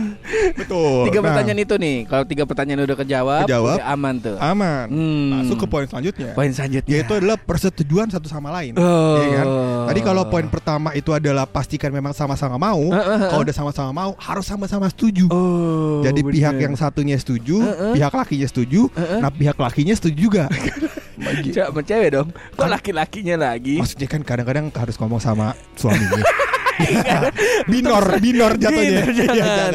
Betul. 0.55 1.09
Tiga 1.09 1.19
Nah, 1.21 1.25
pertanyaan 1.31 1.61
itu 1.61 1.75
nih. 1.77 1.97
Kalau 2.05 2.25
tiga 2.25 2.45
pertanyaan 2.45 2.81
udah 2.83 2.97
kejawab, 2.97 3.45
Kejawab. 3.45 3.77
udah 3.77 3.87
aman 3.89 4.15
tuh. 4.19 4.37
aman. 4.37 4.87
Hmm. 4.89 5.29
Masuk 5.39 5.57
ke 5.59 5.67
poin 5.67 5.85
selanjutnya. 5.85 6.33
Poin 6.33 6.51
selanjutnya. 6.51 6.91
Yaitu 6.91 7.13
adalah 7.15 7.37
persetujuan 7.39 8.09
satu 8.09 8.27
sama 8.27 8.49
lain. 8.51 8.77
Oh. 8.77 9.17
Iya 9.19 9.29
kan? 9.35 9.47
Tadi 9.87 10.01
kalau 10.01 10.23
poin 10.27 10.47
pertama 10.47 10.93
itu 10.93 11.11
adalah 11.11 11.45
pastikan 11.45 11.89
memang 11.89 12.11
sama-sama 12.11 12.57
mau. 12.57 12.91
Heeh, 12.91 13.17
heeh. 13.17 13.29
Kalau 13.29 13.43
udah 13.43 13.57
sama-sama 13.57 13.91
mau, 13.91 14.11
harus 14.17 14.45
sama-sama 14.45 14.87
setuju. 14.87 15.29
Oh. 15.29 16.03
Jadi 16.03 16.21
bener. 16.21 16.35
pihak 16.35 16.55
yang 16.59 16.75
satunya 16.75 17.17
setuju, 17.17 17.63
Heeh. 17.63 17.93
pihak 17.95 18.13
lakinya 18.13 18.47
setuju, 18.47 18.81
Heeh. 18.93 19.19
nah 19.21 19.31
pihak 19.31 19.57
lakinya 19.57 19.95
setuju 19.95 20.17
juga. 20.19 20.45
Bagi- 21.21 21.53
Cewek 21.53 21.69
sama 21.69 21.83
cewek 21.83 22.09
dong. 22.11 22.29
Kok 22.33 22.59
Kan- 22.59 22.73
laki-lakinya 22.73 23.37
lagi? 23.47 23.77
Maksudnya 23.77 24.09
kan 24.09 24.21
kadang-kadang 24.21 24.73
harus 24.73 24.97
ngomong 24.97 25.21
sama 25.21 25.53
suaminya. 25.77 26.25
binor, 27.69 28.05
binor 28.19 28.57
jatuhnya. 28.57 29.05
Binor, 29.05 29.13
Iya, 29.13 29.27
jangan. 29.29 29.73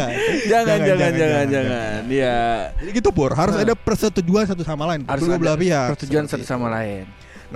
jangan, 0.50 0.78
jangan, 0.82 1.12
jangan, 1.14 1.46
jangan. 1.48 2.00
Iya. 2.10 2.38
Jadi 2.82 2.90
gitu 2.92 3.10
Pur, 3.14 3.32
harus 3.34 3.54
Heeh. 3.54 3.66
ada 3.68 3.74
persetujuan 3.78 4.50
satu 4.50 4.66
sama 4.66 4.90
lain. 4.90 5.06
Harus 5.06 5.22
kedua 5.22 5.38
ada 5.38 5.42
belah 5.42 5.58
pihak. 5.58 5.88
persetujuan 5.94 6.26
satu 6.26 6.42
sama 6.42 6.68
lain. 6.72 7.06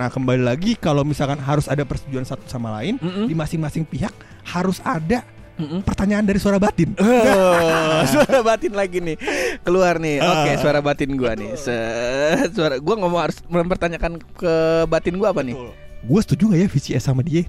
Nah 0.00 0.08
kembali 0.08 0.40
lagi 0.40 0.80
kalau 0.80 1.04
misalkan 1.04 1.36
harus 1.36 1.68
ada 1.68 1.84
persetujuan 1.84 2.24
satu 2.24 2.40
sama 2.48 2.72
lain 2.80 2.96
Mm-mm. 2.96 3.28
di 3.28 3.36
masing-masing 3.36 3.84
pihak 3.84 4.16
harus 4.48 4.80
ada 4.80 5.20
Mm-mm. 5.60 5.84
pertanyaan 5.84 6.24
dari 6.24 6.40
suara 6.40 6.56
batin. 6.56 6.96
Oh, 6.96 8.00
suara 8.16 8.40
batin 8.40 8.72
lagi 8.72 8.96
nih 8.96 9.20
keluar 9.60 10.00
nih. 10.00 10.24
Oke, 10.24 10.50
Ah. 10.50 10.56
suara 10.56 10.80
batin 10.80 11.20
gua 11.20 11.36
nih. 11.36 11.52
Se- 11.52 12.48
suara 12.56 12.80
gua 12.80 12.96
ngomong 12.96 13.20
harus 13.20 13.44
mempertanyakan 13.44 14.16
ke 14.32 14.54
batin 14.88 15.20
gua 15.20 15.36
apa 15.36 15.44
nih? 15.44 15.52
Gue 16.00 16.20
setuju 16.24 16.48
gak 16.48 16.60
ya 16.64 16.68
VCS 16.72 17.04
sama 17.04 17.20
dia? 17.20 17.44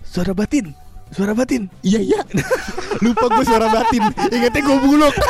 Suara 0.00 0.32
batin. 0.32 0.72
Suara 1.12 1.36
batin. 1.36 1.68
Iya 1.84 2.00
iya. 2.00 2.20
Lupa 3.04 3.28
gue 3.28 3.44
suara 3.44 3.68
batin. 3.68 4.00
Ingatnya 4.32 4.64
gue 4.64 4.78
buluk. 4.80 5.12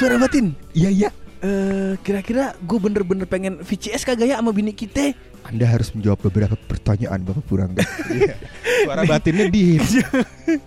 Suara 0.00 0.16
batin. 0.16 0.56
Iya 0.72 0.88
iya. 0.88 1.10
Eh, 1.36 2.00
kira-kira 2.00 2.56
gue 2.56 2.78
bener-bener 2.80 3.28
pengen 3.28 3.60
VCS 3.60 4.08
kagak 4.08 4.32
ya 4.32 4.40
sama 4.40 4.56
bini 4.56 4.72
kita? 4.72 5.12
Anda 5.46 5.68
harus 5.68 5.92
menjawab 5.94 6.26
beberapa 6.26 6.56
pertanyaan 6.56 7.22
Bapak 7.22 7.44
Purangga. 7.46 7.84
Iya. 8.08 8.34
Suara 8.88 9.02
batinnya 9.06 9.46
di. 9.46 9.78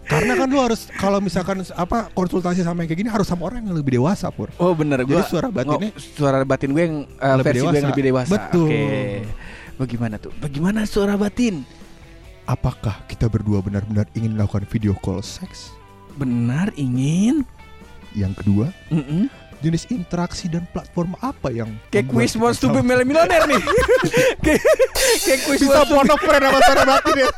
Karena 0.08 0.40
kan 0.40 0.48
lu 0.48 0.62
harus 0.62 0.88
kalau 0.96 1.20
misalkan 1.20 1.66
apa 1.74 2.08
konsultasi 2.14 2.64
sama 2.64 2.86
yang 2.86 2.90
kayak 2.94 3.02
gini 3.02 3.10
harus 3.12 3.28
sama 3.28 3.50
orang 3.50 3.66
yang 3.66 3.76
lebih 3.76 4.00
dewasa 4.00 4.30
pur. 4.32 4.54
Oh 4.56 4.72
bener 4.72 5.04
Jadi 5.04 5.10
gua 5.10 5.22
suara 5.26 5.50
batinnya 5.52 5.92
suara 5.98 6.38
batin 6.48 6.70
gue 6.72 6.84
yang 6.86 6.98
eh, 7.12 7.36
lebih 7.36 7.46
versi 7.50 7.60
gue 7.60 7.66
yang 7.66 7.74
dewasa. 7.76 7.90
lebih 7.92 8.06
dewasa. 8.08 8.32
Betul. 8.32 8.70
Oke. 8.70 8.84
Bagaimana 9.80 10.16
tuh? 10.16 10.32
Bagaimana 10.40 10.80
suara 10.86 11.14
batin? 11.20 11.56
Apakah 12.46 13.04
kita 13.06 13.28
berdua 13.28 13.60
benar-benar 13.60 14.08
ingin 14.16 14.38
melakukan 14.38 14.64
video 14.70 14.96
call 15.02 15.20
seks? 15.20 15.74
Benar 16.16 16.72
ingin 16.76 17.44
Yang 18.12 18.42
kedua, 18.42 18.66
Mm-mm. 18.90 19.30
Jenis 19.60 19.84
interaksi 19.90 20.48
dan 20.48 20.64
platform 20.72 21.14
apa 21.20 21.52
yang 21.52 21.70
Kayak 21.90 22.08
quiz 22.08 22.34
wants 22.36 22.60
to 22.60 22.72
be 22.72 22.80
millionaire 22.80 23.44
nih. 23.46 23.60
Kayak 24.46 24.64
kayak 25.24 25.40
quiz 25.44 25.60
bisa 25.60 25.82
phone 25.84 26.08
of 26.08 26.20
friend 26.20 26.44
sama 26.44 26.60
suara 26.64 26.84
batin 26.88 27.16
ya. 27.18 27.30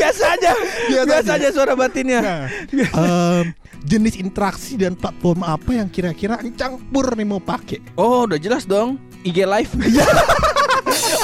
biasa 0.00 0.24
aja. 0.36 0.52
Biasa 0.90 1.06
Biasa 1.06 1.30
aja. 1.30 1.40
aja 1.40 1.48
suara 1.52 1.72
batinnya. 1.74 2.20
Nah, 2.20 2.42
em, 2.72 3.44
jenis 3.84 4.16
interaksi 4.16 4.74
dan 4.74 4.96
platform 4.96 5.44
apa 5.44 5.70
yang 5.76 5.88
kira-kira 5.88 6.40
encang 6.40 6.80
pur 6.88 7.12
nih 7.12 7.26
mau 7.26 7.40
pakai? 7.40 7.84
Oh, 7.94 8.24
udah 8.24 8.40
jelas 8.40 8.64
dong. 8.64 8.96
IG 9.24 9.44
live. 9.44 9.72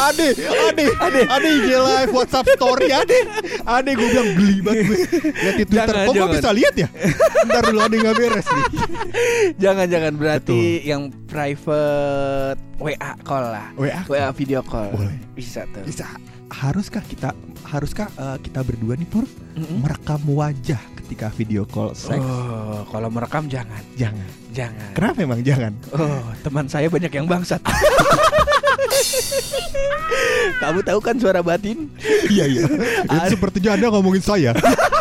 Ade, 0.00 0.28
ade, 0.32 0.84
ade, 0.96 1.20
ade 1.28 1.48
IG 1.52 1.68
live, 1.76 2.10
WhatsApp 2.10 2.48
story, 2.56 2.88
ade, 2.88 3.18
ade 3.62 3.90
gue 3.92 4.08
bilang 4.08 4.30
geli 4.32 4.56
banget 4.58 4.82
gue 4.82 4.98
lihat 5.36 5.54
di 5.54 5.64
Twitter. 5.64 5.92
Jangan, 5.92 6.06
Kok 6.08 6.10
gue 6.10 6.18
jangan. 6.18 6.34
bisa 6.34 6.50
lihat 6.56 6.74
ya? 6.74 6.88
Ntar 7.44 7.62
dulu 7.68 7.78
yang 7.80 8.00
nggak 8.00 8.16
beres 8.16 8.46
nih. 8.48 8.64
Jangan-jangan 9.60 10.12
berarti 10.16 10.60
yang 10.82 11.02
private 11.28 12.58
WA 12.80 13.12
call 13.20 13.44
lah. 13.46 13.66
WA 13.76 14.00
WA 14.08 14.28
video 14.32 14.60
call. 14.62 14.88
Boleh. 14.90 15.16
Bisa 15.36 15.68
tuh. 15.68 15.84
bisa. 15.84 16.08
Haruskah 16.50 17.04
kita, 17.04 17.30
haruskah 17.62 18.08
eh, 18.10 18.38
kita 18.40 18.66
berdua 18.66 18.96
nih 18.96 19.06
pur 19.06 19.22
Mm-mm. 19.54 19.86
merekam 19.86 20.18
wajah 20.26 20.80
ketika 20.98 21.30
video 21.30 21.62
call 21.62 21.94
seks? 21.94 22.18
Oh, 22.18 22.82
kalau 22.88 23.06
merekam 23.06 23.46
jangan, 23.46 23.78
Jangan. 23.94 24.26
jangan. 24.50 24.90
Kenapa 24.96 25.18
emang 25.22 25.40
jangan? 25.44 25.72
Oh, 25.92 26.24
teman 26.40 26.66
saya 26.66 26.90
banyak 26.90 27.12
yang 27.12 27.28
bangsat. 27.28 27.62
Kamu 30.60 30.80
tahu 30.84 31.00
kan 31.00 31.16
suara 31.16 31.40
batin? 31.40 31.88
iya 32.28 32.44
iya. 32.44 32.64
Itu 33.08 33.26
sepertinya 33.38 33.74
anda 33.78 33.88
ngomongin 33.88 34.22
saya. 34.22 34.52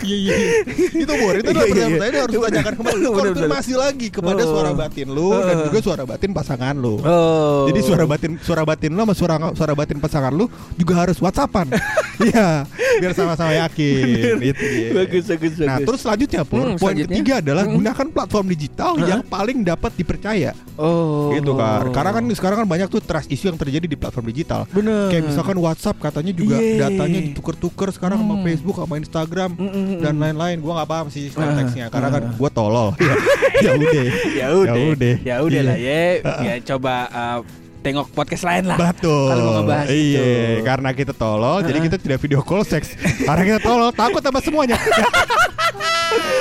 Iya 0.00 0.16
iya. 0.16 0.34
iya. 0.34 0.50
Itu 0.96 1.12
bor, 1.12 1.34
itu 1.34 1.44
adalah 1.46 1.60
Iya, 1.60 1.74
iya, 1.76 1.86
pertanyaan 1.86 2.10
iya. 2.10 2.20
harus 2.20 2.34
ditanyakan 2.34 2.74
kembali. 2.74 3.00
Konfirmasi 3.10 3.72
lagi 3.74 4.06
kepada 4.08 4.42
Oh. 4.42 4.50
suara 4.50 4.70
batin 4.72 5.08
lu 5.08 5.28
dan 5.34 5.56
Oh. 5.56 5.64
juga 5.66 5.78
suara 5.80 6.02
batin 6.04 6.30
pasangan 6.30 6.74
lu. 6.74 6.94
Oh. 7.00 7.68
Jadi 7.68 7.80
suara 7.80 8.04
batin 8.04 8.32
suara 8.40 8.62
batin 8.62 8.90
lu 8.90 9.00
sama 9.00 9.14
suara 9.14 9.34
suara 9.52 9.72
batin 9.72 9.98
pasangan 9.98 10.32
lu 10.32 10.46
juga 10.74 10.92
harus 10.96 11.16
WhatsAppan. 11.16 11.68
Iya, 12.20 12.68
biar 13.00 13.16
sama-sama 13.16 13.48
yakin. 13.56 14.44
Itu 14.44 14.60
dia. 14.60 14.92
bagus 14.92 15.24
bagus 15.24 15.56
bagus. 15.56 15.64
Nah, 15.64 15.80
terus 15.80 16.04
selanjutnya 16.04 16.44
Pur, 16.44 16.60
Hmm, 16.60 16.76
poin 16.76 16.92
ketiga 16.94 17.40
adalah 17.40 17.64
Hmm. 17.64 17.80
gunakan 17.80 18.06
platform 18.12 18.46
digital 18.46 18.92
yang 19.00 19.24
paling 19.24 19.64
dapat 19.64 19.88
dipercaya. 19.94 20.52
oh. 20.76 21.32
Gitu 21.32 21.48
kan. 21.54 21.88
Karena 21.88 22.12
kan 22.12 22.24
sekarang 22.30 22.56
kan 22.58 22.68
banyak 22.68 22.88
tuh 22.88 23.00
trust 23.00 23.24
issue 23.26 23.48
yang 23.48 23.56
terjadi 23.56 23.88
di 23.88 23.96
platform 23.96 24.28
digital. 24.28 24.68
bener. 24.68 25.08
Kayak 25.08 25.32
misalkan 25.32 25.56
WhatsApp 25.56 25.96
katanya 25.98 26.32
juga 26.32 26.56
datanya 26.60 27.18
ditukar-tukar 27.22 27.88
sekarang 27.88 28.20
sama 28.20 28.34
Hmm. 28.34 28.44
Facebook 28.44 28.76
sama 28.76 28.94
Instagram 28.96 29.50
Dan 30.04 30.14
lain-lain. 30.16 30.56
Gua 30.58 30.72
nggak 30.78 30.88
paham 30.88 31.06
sih 31.08 31.28
konteksnya 31.28 31.86
karena 31.88 32.08
kan 32.08 32.22
gua 32.40 32.50
tolol. 32.50 32.88
ya 33.64 33.70
udah. 33.72 34.04
ya 34.30 34.46
udah. 34.50 34.74
Ya 34.76 34.86
udah. 34.88 35.14
Ya 35.20 35.34
udah 35.40 35.60
lah 35.64 35.76
Iya. 35.76 36.02
ya. 36.18 36.32
Ya 36.40 36.54
coba 36.64 36.94
uh, 37.08 37.38
tengok 37.80 38.06
podcast 38.10 38.44
lain 38.44 38.64
lah. 38.66 38.76
Betul. 38.76 39.26
Kalau 39.26 39.42
mau 39.42 39.54
ngebahas 39.58 39.88
iya, 39.88 40.20
itu. 40.20 40.62
karena 40.62 40.90
kita 40.92 41.12
tolol, 41.12 41.58
jadi 41.60 41.78
kita 41.80 41.96
tidak 41.96 42.18
video 42.20 42.40
call 42.40 42.60
seks. 42.60 42.92
karena 43.24 43.42
kita 43.46 43.60
tolol, 43.60 43.88
takut 43.90 44.20
sama 44.20 44.36
semuanya. 44.38 44.76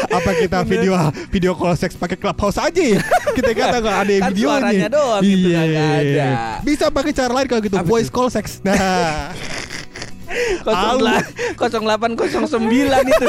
Apa 0.09 0.31
kita 0.35 0.65
video 0.65 0.97
video 1.29 1.53
call 1.53 1.77
seks 1.77 1.93
pakai 1.93 2.17
clubhouse 2.17 2.57
aja 2.57 2.81
ya? 2.81 2.99
Kita 3.31 3.49
kata 3.53 3.77
nggak 3.77 3.97
ada 3.97 4.11
yang 4.11 4.23
Kan 4.25 4.31
videonya. 4.33 4.59
suaranya 4.59 4.89
doang 4.89 5.21
gitu, 5.21 5.47
Iya. 5.47 5.85
ada. 5.87 6.27
Bisa 6.59 6.85
pakai 6.89 7.11
cara 7.13 7.31
lain 7.31 7.47
kalau 7.47 7.61
gitu, 7.61 7.75
Apa 7.77 7.87
voice 7.87 8.09
tuh? 8.09 8.15
call 8.17 8.29
seks. 8.29 8.51
Nah, 8.59 9.31
0809 10.29 11.57
itu 13.05 13.27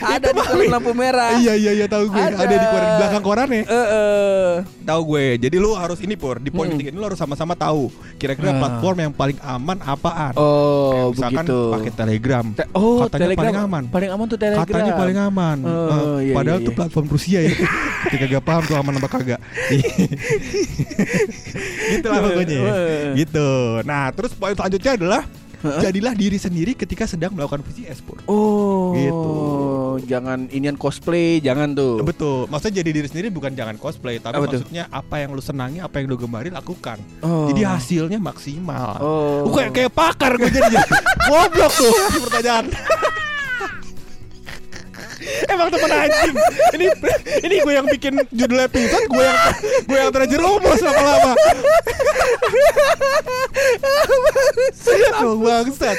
ada 0.00 0.28
di 0.28 0.40
kolom 0.40 0.68
lampu 0.70 0.92
merah. 0.92 1.36
iya 1.36 1.54
iya 1.54 1.72
iya 1.74 1.86
tahu 1.86 2.08
gue. 2.08 2.20
Ada. 2.20 2.36
Ada, 2.38 2.54
di 2.54 2.66
koran 2.66 2.88
belakang 2.96 3.22
korannya. 3.22 3.62
Eh, 3.64 3.86
eh. 3.90 4.50
Tahu 4.84 5.00
gue. 5.06 5.24
Jadi 5.40 5.56
lu 5.56 5.72
harus 5.72 5.98
ini 5.98 6.14
pur 6.14 6.36
di 6.36 6.48
poin 6.48 6.66
Hmm. 6.66 6.76
ketiga 6.76 6.90
ini 6.90 6.98
lu 6.98 7.06
harus 7.06 7.16
sama-sama 7.16 7.54
tahu 7.54 7.88
kira-kira 8.16 8.50
Ah. 8.50 8.58
platform 8.58 8.96
yang 9.00 9.12
paling 9.12 9.38
aman 9.40 9.78
apaan. 9.80 10.32
Oh, 10.34 11.10
Misalkan 11.10 11.44
begitu. 11.44 11.60
pakai 11.70 11.92
Telegram. 11.94 12.44
Te- 12.52 12.70
oh, 12.72 13.04
Katanya 13.04 13.20
Telegram 13.24 13.40
paling 13.42 13.56
aman. 13.58 13.82
Paling 13.88 14.10
aman 14.10 14.26
tuh 14.26 14.38
Telegram. 14.38 14.66
Katanya 14.66 14.92
paling 14.94 15.18
aman. 15.18 15.56
Oh, 15.60 15.72
Eh, 16.14 16.18
iya, 16.24 16.34
padahal 16.34 16.58
iya, 16.58 16.66
tuh 16.66 16.72
iya. 16.72 16.78
platform 16.78 17.06
Rusia 17.08 17.38
ya. 17.40 17.50
Ketika 18.04 18.24
gak 18.30 18.44
paham 18.44 18.62
tuh 18.64 18.76
aman 18.76 18.92
apa 18.94 19.08
kagak. 19.08 19.40
gitu 21.90 22.06
lah 22.06 22.18
pokoknya. 22.20 22.60
Gitu. 23.14 23.48
Nah, 23.82 24.04
terus 24.12 24.32
poin 24.34 24.52
selanjutnya 24.52 24.92
adalah 24.94 25.22
Jadilah 25.64 26.12
diri 26.12 26.36
sendiri 26.36 26.72
ketika 26.72 27.04
sedang 27.04 27.32
melakukan 27.32 27.64
VCS 27.64 28.00
pur. 28.00 28.20
Oh, 28.24 28.92
Gitu. 28.92 29.32
Jangan 30.04 30.50
inian 30.50 30.74
cosplay, 30.74 31.38
jangan 31.38 31.72
tuh. 31.72 32.02
Betul. 32.02 32.44
Maksudnya 32.46 32.82
jadi 32.82 32.90
diri 32.92 33.08
sendiri 33.08 33.28
bukan 33.30 33.52
jangan 33.52 33.76
cosplay, 33.76 34.18
tapi 34.18 34.36
Apa 34.36 34.46
tuh? 34.46 34.60
maksudnya 34.60 34.84
apa 34.90 35.14
yang 35.18 35.30
lu 35.32 35.40
senangi, 35.40 35.78
apa 35.78 35.98
yang 35.98 36.06
lu 36.06 36.16
gemari 36.16 36.50
lakukan. 36.50 36.98
Oh. 37.20 37.46
Jadi 37.48 37.62
hasilnya 37.62 38.18
maksimal. 38.18 38.98
Oh. 39.00 39.48
Kayak 39.50 39.72
kayak 39.72 39.92
pakar 39.92 40.36
gue 40.36 40.50
jadi 40.50 40.76
goblok 41.30 41.72
tuh 41.72 41.92
pertanyaan. 42.20 42.68
Emang 45.50 45.68
temen 45.70 45.90
anjing. 45.90 46.34
Ini 46.74 46.86
ini 47.44 47.54
gue 47.62 47.72
yang 47.72 47.86
bikin 47.88 48.14
judul 48.30 48.58
episode, 48.64 49.06
gue 49.08 49.24
yang 49.24 49.38
gue 49.84 49.98
yang 49.98 50.12
terjerumus 50.12 50.80
lama-lama. 50.82 51.32
Emang 55.14 55.40
bangsat. 55.40 55.96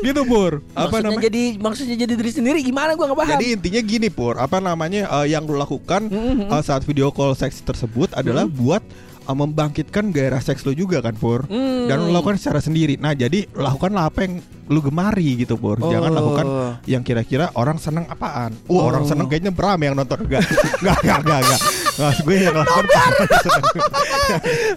gitu 0.00 0.22
Pur. 0.24 0.64
Apa 0.72 0.98
maksudnya 0.98 1.08
namanya? 1.12 1.26
jadi 1.28 1.42
maksudnya 1.60 1.96
jadi 1.96 2.12
diri 2.16 2.32
sendiri 2.32 2.58
gimana 2.64 2.96
gua 2.96 3.12
nggak 3.12 3.20
paham. 3.20 3.32
Jadi 3.38 3.46
intinya 3.54 3.80
gini 3.84 4.08
Pur, 4.08 4.34
apa 4.40 4.58
namanya 4.58 5.08
eh, 5.22 5.32
yang 5.32 5.44
lu 5.44 5.56
lakukan 5.56 6.08
eh, 6.48 6.62
saat 6.64 6.82
video 6.88 7.12
call 7.12 7.36
seks 7.36 7.60
tersebut 7.62 8.12
adalah 8.16 8.48
buat 8.48 8.82
eh, 9.22 9.34
membangkitkan 9.34 10.10
gairah 10.10 10.38
seks 10.38 10.62
lu 10.62 10.72
juga 10.72 10.98
kan 10.98 11.14
Pur. 11.14 11.46
Hmm. 11.46 11.86
Dan 11.86 12.02
lu 12.02 12.10
lakukan 12.10 12.36
secara 12.36 12.58
sendiri. 12.58 12.94
Nah, 12.94 13.12
jadi 13.12 13.46
lakukanlah 13.48 14.06
apa 14.06 14.24
yang 14.24 14.38
lu 14.66 14.78
gemari 14.78 15.38
gitu 15.38 15.54
Pur. 15.54 15.78
Jangan 15.78 16.08
Oh. 16.08 16.16
lakukan 16.16 16.46
yang 16.84 17.00
kira-kira 17.00 17.50
orang 17.52 17.76
seneng 17.76 18.06
apaan. 18.06 18.54
Wah, 18.66 18.78
Oh. 18.78 18.88
orang 18.88 19.04
seneng 19.04 19.26
kayaknya 19.26 19.50
berame 19.50 19.84
yang 19.84 19.94
nonton 19.94 20.22
enggak. 20.22 20.42
Enggak, 20.78 20.96
enggak, 21.00 21.18
enggak, 21.20 21.38
enggak. 21.40 21.60
Nggak, 21.92 22.14
gue 22.18 22.36
yang 22.38 22.56
lakukan 22.56 22.84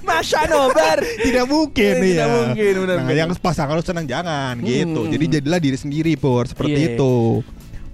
Masya 0.02 0.42
nobar. 0.48 0.98
tidak 1.18 1.46
mungkin 1.46 1.94
Tidak 1.96 2.18
ya. 2.18 2.26
mungkin, 2.28 2.74
benar, 2.78 2.96
nah, 2.96 3.06
benar. 3.06 3.18
yang 3.18 3.30
pasangan 3.36 3.74
lu 3.74 3.84
senang 3.84 4.06
jangan 4.06 4.54
gitu. 4.60 5.02
Hmm. 5.06 5.12
Jadi 5.12 5.26
jadilah 5.40 5.60
diri 5.60 5.78
sendiri 5.78 6.12
Pur, 6.16 6.44
seperti 6.46 6.76
Iya. 6.76 6.90
itu. 6.96 7.16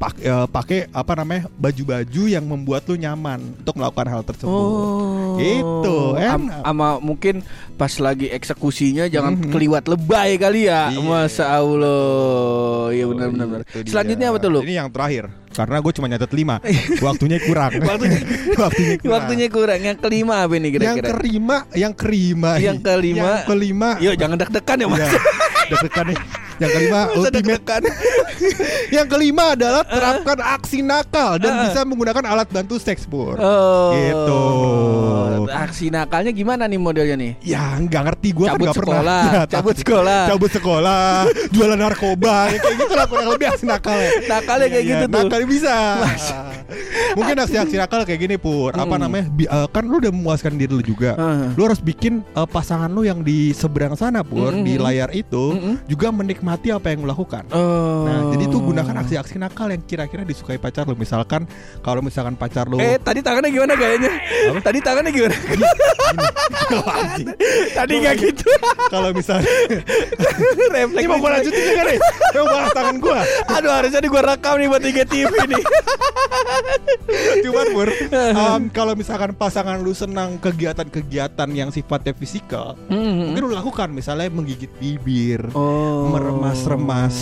Pak, 0.01 0.17
eh, 0.17 0.47
pakai 0.49 0.89
apa 0.89 1.13
namanya 1.13 1.45
baju-baju 1.53 2.23
yang 2.25 2.41
membuat 2.41 2.89
lu 2.89 2.97
nyaman 2.97 3.37
untuk 3.55 3.77
melakukan 3.77 4.07
hal 4.09 4.21
tersebut. 4.23 4.49
Oh. 4.49 5.37
Gitu, 5.37 5.97
enak. 6.17 6.65
Ama 6.65 6.97
mungkin 6.97 7.45
pas 7.77 7.93
lagi 7.95 8.25
eksekusinya 8.27 9.05
jangan 9.05 9.37
Mhm. 9.37 9.53
keliwat 9.53 9.85
lebay 9.85 10.35
kali 10.35 10.65
ya. 10.65 10.89
Iya. 10.89 10.99
Masa 10.99 11.53
Allah. 11.53 12.89
Iya 12.89 13.05
benar 13.07 13.27
benar. 13.29 13.45
benar. 13.47 13.61
Itu 13.63 13.77
dia. 13.79 13.91
Selanjutnya 13.93 14.27
apa 14.27 14.37
tuh 14.37 14.49
lu? 14.49 14.59
Ini 14.61 14.73
yang 14.75 14.89
terakhir. 14.89 15.29
Karena 15.51 15.77
gue 15.77 15.91
cuma 15.91 16.07
nyatet 16.07 16.31
5 16.31 16.63
Waktunya 17.05 17.35
kurang 17.37 17.75
Waktunya 17.83 18.23
Waktunya 18.63 18.95
kurang 18.95 19.11
Waktunya 19.11 19.47
kurang. 19.51 19.79
Yang 19.83 19.97
kelima 19.99 20.35
apa 20.41 20.53
ini 20.55 20.63
Yang 20.63 20.75
kira-kira? 20.79 21.07
kelima 21.11 21.57
Yang 21.75 21.93
kelima 21.99 22.51
Yang 22.55 22.77
kelima. 22.79 23.19
Yang 23.27 23.39
kelima 23.45 23.89
Yuk 23.99 24.15
jangan 24.15 24.35
deg-degan 24.39 24.77
ya 24.79 24.87
mas. 24.87 24.99
Ya, 25.03 25.09
deg-degan 25.69 26.05
nih 26.07 26.19
Yang 26.61 26.71
kelima 26.71 26.99
ultimate 27.11 27.33
deg-degan? 27.35 27.81
Yang 28.95 29.07
kelima 29.09 29.43
adalah 29.51 29.81
terapkan 29.83 30.37
aksi 30.39 30.79
nakal 30.81 31.35
Dan 31.35 31.51
Uh. 31.51 31.61
bisa 31.63 31.79
menggunakan 31.83 32.23
alat 32.27 32.47
bantu 32.47 32.77
seks 32.77 33.03
pur 33.03 33.35
Oh. 33.35 33.91
Gitu. 33.91 34.41
Aksi 35.51 35.89
nakalnya 35.89 36.31
gimana 36.31 36.63
nih 36.63 36.77
modelnya 36.77 37.15
nih? 37.15 37.31
Ya 37.41 37.75
nggak 37.75 38.01
ngerti 38.07 38.29
gue 38.31 38.45
kan 38.45 38.55
nggak 38.55 38.71
pernah 38.73 38.95
sekolah, 38.97 39.21
Ya, 39.25 39.41
cabut 39.51 39.75
sekolah. 39.75 40.21
Cabut 40.27 40.51
sekolah 40.51 41.05
Jualan 41.53 41.75
narkoba 41.75 42.35
ya, 42.47 42.57
Kayak 42.57 42.75
gitu 42.77 42.93
lah 42.93 43.05
kurang 43.05 43.27
lebih 43.31 43.47
aksi 43.47 43.65
nakal 43.65 43.97
ya 43.97 44.09
Nakalnya 44.29 44.67
kayak 44.69 44.79
Iya, 44.79 44.91
gitu 44.91 45.01
iya, 45.01 45.07
tuh. 45.09 45.21
Nakal 45.23 45.41
bisa 45.45 45.75
Mungkin 47.11 47.35
aksi-aksi 47.37 47.75
nakal 47.75 48.01
kayak 48.03 48.19
gini 48.21 48.35
Pur 48.37 48.71
Apa 48.71 48.87
Hmm. 48.91 49.01
namanya 49.01 49.25
bi- 49.27 49.45
eh, 49.45 49.67
Kan 49.69 49.83
lu 49.85 49.97
udah 49.97 50.11
memuaskan 50.11 50.55
diri 50.55 50.71
lu 50.71 50.81
juga 50.81 51.15
Heeh. 51.15 51.47
Lu 51.53 51.61
harus 51.63 51.79
bikin 51.79 52.21
eh, 52.23 52.47
pasangan 52.47 52.87
lu 52.87 53.01
yang 53.01 53.19
di 53.19 53.51
seberang 53.51 53.93
sana 53.93 54.21
Pur 54.21 54.51
Mm-mm. 54.51 54.63
Di 54.63 54.75
layar 54.77 55.09
itu 55.11 55.51
Mm-mm. 55.51 55.75
Juga 55.85 56.07
menikmati 56.09 56.50
apa 56.51 56.87
yang 56.89 57.03
lu 57.03 57.09
lakukan 57.09 57.43
Oh. 57.51 58.03
Nah, 58.03 58.31
jadi 58.33 58.47
tuh 58.47 58.59
gunakan 58.59 58.95
aksi-aksi 59.03 59.35
nakal 59.37 59.67
yang 59.69 59.83
kira-kira 59.83 60.23
disukai 60.23 60.57
pacar 60.57 60.83
lu. 60.83 60.95
Misalkan 60.95 61.45
kalau 61.79 62.01
misalkan 62.01 62.35
pacar 62.35 62.65
lu 62.65 62.79
Eh 62.79 62.97
tadi 62.97 63.19
tangannya 63.19 63.51
gimana 63.51 63.73
gayanya? 63.75 64.11
Tadi 64.59 64.79
tangannya 64.79 65.11
gimana? 65.11 65.35
Anjing. 66.71 67.27
tadi 67.71 67.93
nggak 67.99 68.15
gitu. 68.17 68.47
kalau 68.87 69.11
misalnya 69.11 69.47
Refleks. 70.71 70.97
ini 70.97 71.07
mau 71.07 71.19
gua 71.19 71.31
lanjutin 71.35 71.63
juga 71.63 71.83
nih. 71.85 71.99
Mau 72.31 72.45
bahas 72.47 72.71
tangan 72.71 72.95
gua. 72.99 73.19
Aduh 73.49 73.71
harusnya 73.71 73.99
nih 73.99 74.09
gue 74.09 74.21
rekam 74.23 74.55
nih 74.55 74.67
buat 74.67 74.83
IGTV 74.83 75.33
nih. 75.47 75.63
Cuman 77.41 77.65
Pur, 77.71 77.89
em, 78.11 78.61
kalau 78.69 78.93
misalkan 78.95 79.31
pasangan 79.33 79.79
lu 79.79 79.91
senang 79.91 80.35
kegiatan-kegiatan 80.37 81.49
yang 81.51 81.69
sifatnya 81.69 82.11
fisikal, 82.11 82.75
mungkin 82.87 83.41
lu 83.41 83.51
lakukan 83.51 83.91
misalnya 83.91 84.27
menggigit 84.27 84.71
bibir, 84.77 85.43
Oh. 85.53 86.07
Meremas-remas 86.41 87.15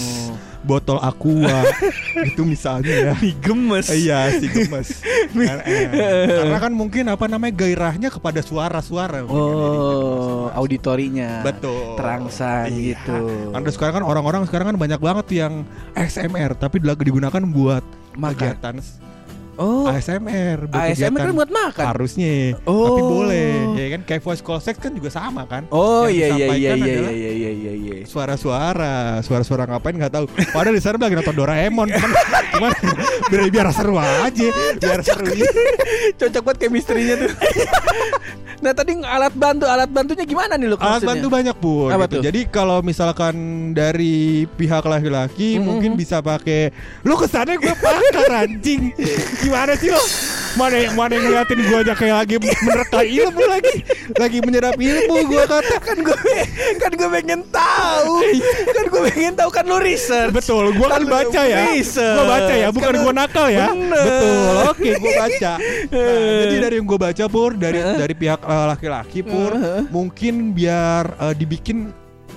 botol 0.60 1.00
aqua 1.00 1.64
itu 2.30 2.44
misalnya 2.44 2.92
ya. 2.92 3.14
Mie 3.16 3.32
gemes. 3.34 3.88
Iya 3.88 4.28
si 4.34 4.48
gemes 4.48 5.00
Karena, 5.40 5.64
eh, 5.64 6.28
karena 6.28 6.58
kan 6.60 6.72
mungkin 6.72 7.08
apa 7.08 7.26
namanya 7.26 7.56
gairahnya 7.58 8.10
kepada 8.10 8.40
suara-suara 8.40 9.24
ya, 9.24 9.26
jadinya 9.26 9.40
Oh, 9.40 10.52
auditorinya. 10.52 11.42
Betul. 11.42 11.96
Terangsang 11.96 12.68
Iya. 12.70 12.96
gitu. 12.96 13.18
Anda 13.56 13.72
sekarang 13.72 14.02
kan 14.02 14.06
orang-orang 14.06 14.44
sekarang 14.46 14.68
kan 14.70 14.78
banyak 14.78 15.00
banget 15.00 15.28
yang 15.32 15.54
ASMR 15.96 16.52
tapi 16.54 16.80
lagi 16.80 17.08
digunakan 17.08 17.40
buat 17.46 17.84
Makan. 18.14 18.36
kegiatan 18.36 18.76
Oh, 19.60 19.92
ASMR 19.92 20.72
buat 20.72 20.80
ASMR 20.88 21.04
kan 21.04 21.12
kegiatan 21.20 21.36
buat 21.36 21.51
makan. 21.51 21.86
harusnya 21.92 22.56
Oh. 22.63 22.80
tapi 22.88 23.01
boleh 23.04 23.50
ya 23.75 23.88
kan 23.92 24.01
kayak 24.08 24.22
voice 24.24 24.39
call 24.39 24.63
sex 24.63 24.80
kan 24.80 24.96
juga 24.96 25.12
sama 25.12 25.44
kan 25.44 25.68
Oh 25.68 26.08
iya 26.08 26.32
iya 26.32 26.48
iya 26.56 26.72
iya 26.80 26.96
iya 27.12 27.32
iya 27.36 27.51
iya 27.51 27.74
iya. 27.75 27.96
suara-suara 28.08 29.20
suara-suara 29.20 29.68
ngapain 29.68 30.00
nggak 30.00 30.13
tahu 30.16 30.25
padahal 30.56 30.72
di 30.72 30.80
sana 30.80 30.96
lagi 30.96 31.20
nonton 31.20 31.36
Doraemon 31.36 31.88
cuman, 31.92 32.12
cuman 32.56 32.72
biar 33.28 33.42
biar 33.51 33.68
seru 33.75 34.00
aja 34.00 34.48
biar 34.80 35.01
seru 35.04 35.28
Cocok 36.16 36.42
buat 36.42 36.58
chemistry-nya 36.58 37.16
tuh. 37.18 37.32
nah, 38.60 38.72
tadi 38.75 38.92
alat 39.00 39.34
bantu 39.36 39.66
alat 39.66 39.88
bantunya 39.88 40.25
gimana 40.28 40.56
nih 40.56 40.68
lu 40.68 40.75
Alat 40.80 41.04
bantu 41.04 41.28
banyak 41.32 41.56
pun. 41.58 41.89
Apa 41.92 42.06
gitu. 42.08 42.20
tuh? 42.20 42.22
Jadi 42.28 42.42
kalau 42.51 42.80
misalkan 42.84 43.36
dari 43.72 44.46
pihak 44.48 44.84
laki-laki 44.84 45.56
Mm-mm. 45.58 45.66
mungkin 45.66 45.92
bisa 45.96 46.20
pakai. 46.20 46.72
Lu 47.04 47.16
kesannya 47.16 47.56
gue 47.58 47.74
pakar 47.74 48.48
anjing. 48.48 48.92
Gimana 49.50 49.74
sih 49.74 49.89
lo? 49.89 50.03
Mana 50.53 50.77
yang 50.77 50.94
mana 50.94 51.13
yang 51.13 51.24
ngeliatin 51.25 51.60
gue 51.62 51.77
aja 51.77 51.94
kayak 51.94 52.15
lagi 52.22 52.36
menerka 52.41 53.01
ilmu 53.01 53.44
lagi, 53.46 53.75
lagi 54.13 54.38
menyerap 54.41 54.75
ilmu 54.77 55.15
gue 55.25 55.44
kata. 55.46 55.77
kan 55.77 55.98
gue 55.98 56.20
kan 56.77 56.91
gue 56.94 57.10
pengen 57.10 57.41
tahu 57.50 58.13
kan 58.68 58.86
gue 58.86 59.01
pengen 59.10 59.34
tahu 59.34 59.50
kan 59.50 59.65
lu 59.65 59.77
research 59.77 60.29
Betul, 60.29 60.74
gue 60.74 60.86
kan 60.86 61.01
Kan 61.01 61.10
baca 61.10 61.41
ya. 61.46 61.65
Gue 61.82 62.25
baca 62.25 62.53
ya, 62.53 62.68
bukan 62.70 62.94
Kan 62.94 63.01
gue 63.01 63.13
nakal 63.13 63.48
ya. 63.50 63.68
bener. 63.74 64.06
Betul, 64.06 64.53
oke 64.70 64.89
gue 64.98 65.13
baca. 65.18 65.51
Nah, 65.89 66.38
jadi 66.46 66.56
dari 66.62 66.75
yang 66.77 66.86
gue 66.86 67.00
baca 67.00 67.24
pur 67.25 67.51
dari 67.53 67.79
dari 67.82 68.13
pihak 68.13 68.41
eh, 68.41 68.65
laki-laki 68.70 69.20
pur, 69.22 69.53
Heeh. 69.53 69.82
mungkin 69.89 70.53
biar 70.53 71.03
eh, 71.29 71.34
dibikin 71.34 71.89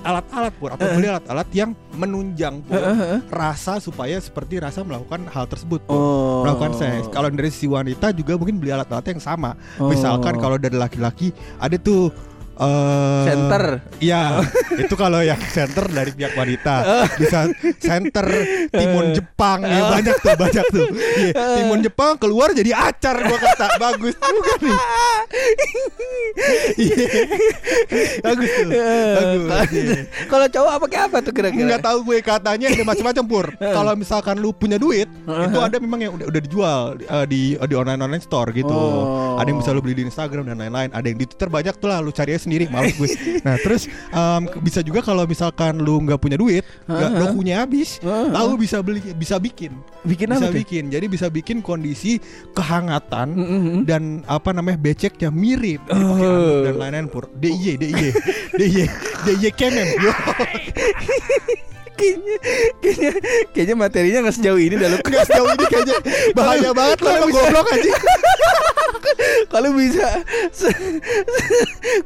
alat-alat 0.03 0.53
pur 0.59 0.69
atau 0.75 0.85
beli 0.93 1.07
alat-alat 1.07 1.47
yang 1.55 1.71
menunjang 1.95 2.59
pur 2.67 2.77
Heeh. 2.77 3.23
rasa 3.31 3.79
supaya 3.79 4.19
seperti 4.19 4.59
rasa 4.59 4.83
melakukan 4.83 5.25
hal 5.31 5.47
tersebut 5.47 5.79
pur. 5.87 5.95
Oh. 5.95 6.43
melakukan 6.43 6.75
seks. 6.75 7.07
Kalau 7.09 7.31
dari 7.31 7.49
si 7.49 7.65
wanita 7.65 8.11
juga 8.11 8.35
mungkin 8.35 8.59
beli 8.59 8.75
alat-alat 8.75 9.15
yang 9.15 9.23
sama. 9.23 9.55
Oh. 9.79 9.87
Misalkan 9.87 10.37
kalau 10.37 10.59
dari 10.59 10.75
laki-laki 10.75 11.31
ada 11.57 11.79
tuh 11.79 12.11
eh 12.53 13.23
Center. 13.23 13.63
Iya, 14.03 14.23
itu 14.77 14.93
kalau 14.99 15.23
yang 15.23 15.39
center 15.49 15.87
dari 15.89 16.11
pihak 16.13 16.33
wanita. 16.35 17.07
Bisa 17.17 17.49
center 17.79 18.27
timun 18.69 19.15
Jepang 19.15 19.63
ya 19.63 19.79
banyak 19.89 20.15
tuh, 20.19 20.35
banyak 20.35 20.65
tuh. 20.69 20.87
Iya, 20.91 21.33
timun 21.57 21.79
Jepang 21.81 22.19
keluar 22.19 22.51
jadi 22.51 22.75
acar 22.75 23.25
gua 23.25 23.39
kata. 23.39 23.67
Bagus 23.79 24.15
juga 24.15 24.53
nih. 24.61 24.77
Iya. 26.77 27.05
Bagus 28.21 28.49
tuh. 28.49 28.69
Bagus. 29.49 29.83
iya. 29.83 30.01
Kalau 30.27 30.47
cowok 30.49 30.71
apa 30.71 30.85
kayak 30.89 31.03
apa 31.09 31.17
tuh 31.21 31.33
kira-kira? 31.33 31.63
Enggak 31.69 31.83
tahu 31.85 31.97
gue 32.09 32.17
katanya 32.21 32.67
ada 32.73 32.83
macam-macam 32.83 33.23
pur. 33.25 33.45
Kalau 33.77 33.93
misalkan 33.97 34.35
lu 34.41 34.49
punya 34.53 34.77
duit, 34.77 35.07
itu 35.25 35.57
ada 35.59 35.77
memang 35.77 35.99
yang 36.01 36.13
udah, 36.17 36.25
udah 36.29 36.41
dijual 36.41 36.79
eh, 36.99 37.25
di 37.29 37.41
di 37.55 37.75
online 37.75 38.01
online 38.01 38.23
store 38.23 38.49
gitu. 38.53 38.73
Oh. 38.73 39.39
Ada 39.39 39.47
yang 39.49 39.59
bisa 39.61 39.69
lu 39.75 39.81
beli 39.81 39.95
di 40.01 40.03
Instagram 40.07 40.49
dan 40.49 40.57
lain-lain. 40.59 40.89
Ada 40.93 41.05
yang 41.05 41.19
di 41.21 41.25
Twitter 41.29 41.49
banyak 41.49 41.75
tuh 41.77 41.87
lah. 41.89 41.99
Lu 42.01 42.09
cari 42.09 42.35
sendiri. 42.43 42.67
Males 42.67 42.93
gue. 42.93 43.07
Nah 43.41 43.55
terus 43.57 43.87
em, 44.09 44.41
bisa 44.59 44.79
juga 44.79 44.99
kalau 44.99 45.23
misalkan 45.23 45.79
lu 45.79 46.03
nggak 46.03 46.19
punya 46.19 46.35
duit, 46.35 46.63
nggak 46.85 47.09
Heeh. 47.09 47.21
dokunya 47.23 47.55
habis, 47.63 47.97
Heeh. 47.97 48.27
lalu 48.29 48.53
bisa 48.61 48.77
beli 48.79 48.99
bisa 49.13 49.39
bikin. 49.39 49.71
Bikin 50.03 50.27
bisa 50.27 50.37
apa 50.37 50.51
tuh? 50.51 50.59
bikin. 50.59 50.83
Jadi 50.87 51.05
bisa 51.07 51.27
bikin 51.27 51.57
kondisi 51.59 52.19
kehangatan 52.51 53.27
Mm-mm. 53.33 53.77
dan 53.83 54.21
apa 54.25 54.51
namanya 54.51 54.75
beceknya 54.75 55.31
mirip 55.31 55.79
dipakai 55.85 56.01
Oh. 56.23 56.35
anduk 56.35 56.59
dan 56.61 56.75
lain-lain 56.75 57.07
pur 57.07 57.25
DIY 57.31 57.79
DIY 57.79 58.09
DIY 58.53 58.85
DIY 59.23 59.49
kemen. 59.55 59.87
kayaknya, 61.95 62.35
kayaknya, 62.79 63.11
kayaknya 63.51 63.75
materinya 63.75 64.19
nggak 64.27 64.35
sejauh 64.35 64.59
ini 64.59 64.75
dah 64.75 64.87
lu. 64.89 64.97
Nggak 65.07 65.25
sejauh 65.27 65.49
ini 65.49 65.65
kayaknya. 65.67 65.97
Bahaya 66.33 66.69
banget 66.71 66.97
kalau 66.99 67.27
bisa- 67.27 67.37
goblok 67.39 67.67
aja 67.69 67.93
Kalau 69.53 69.69
bisa, 69.77 70.07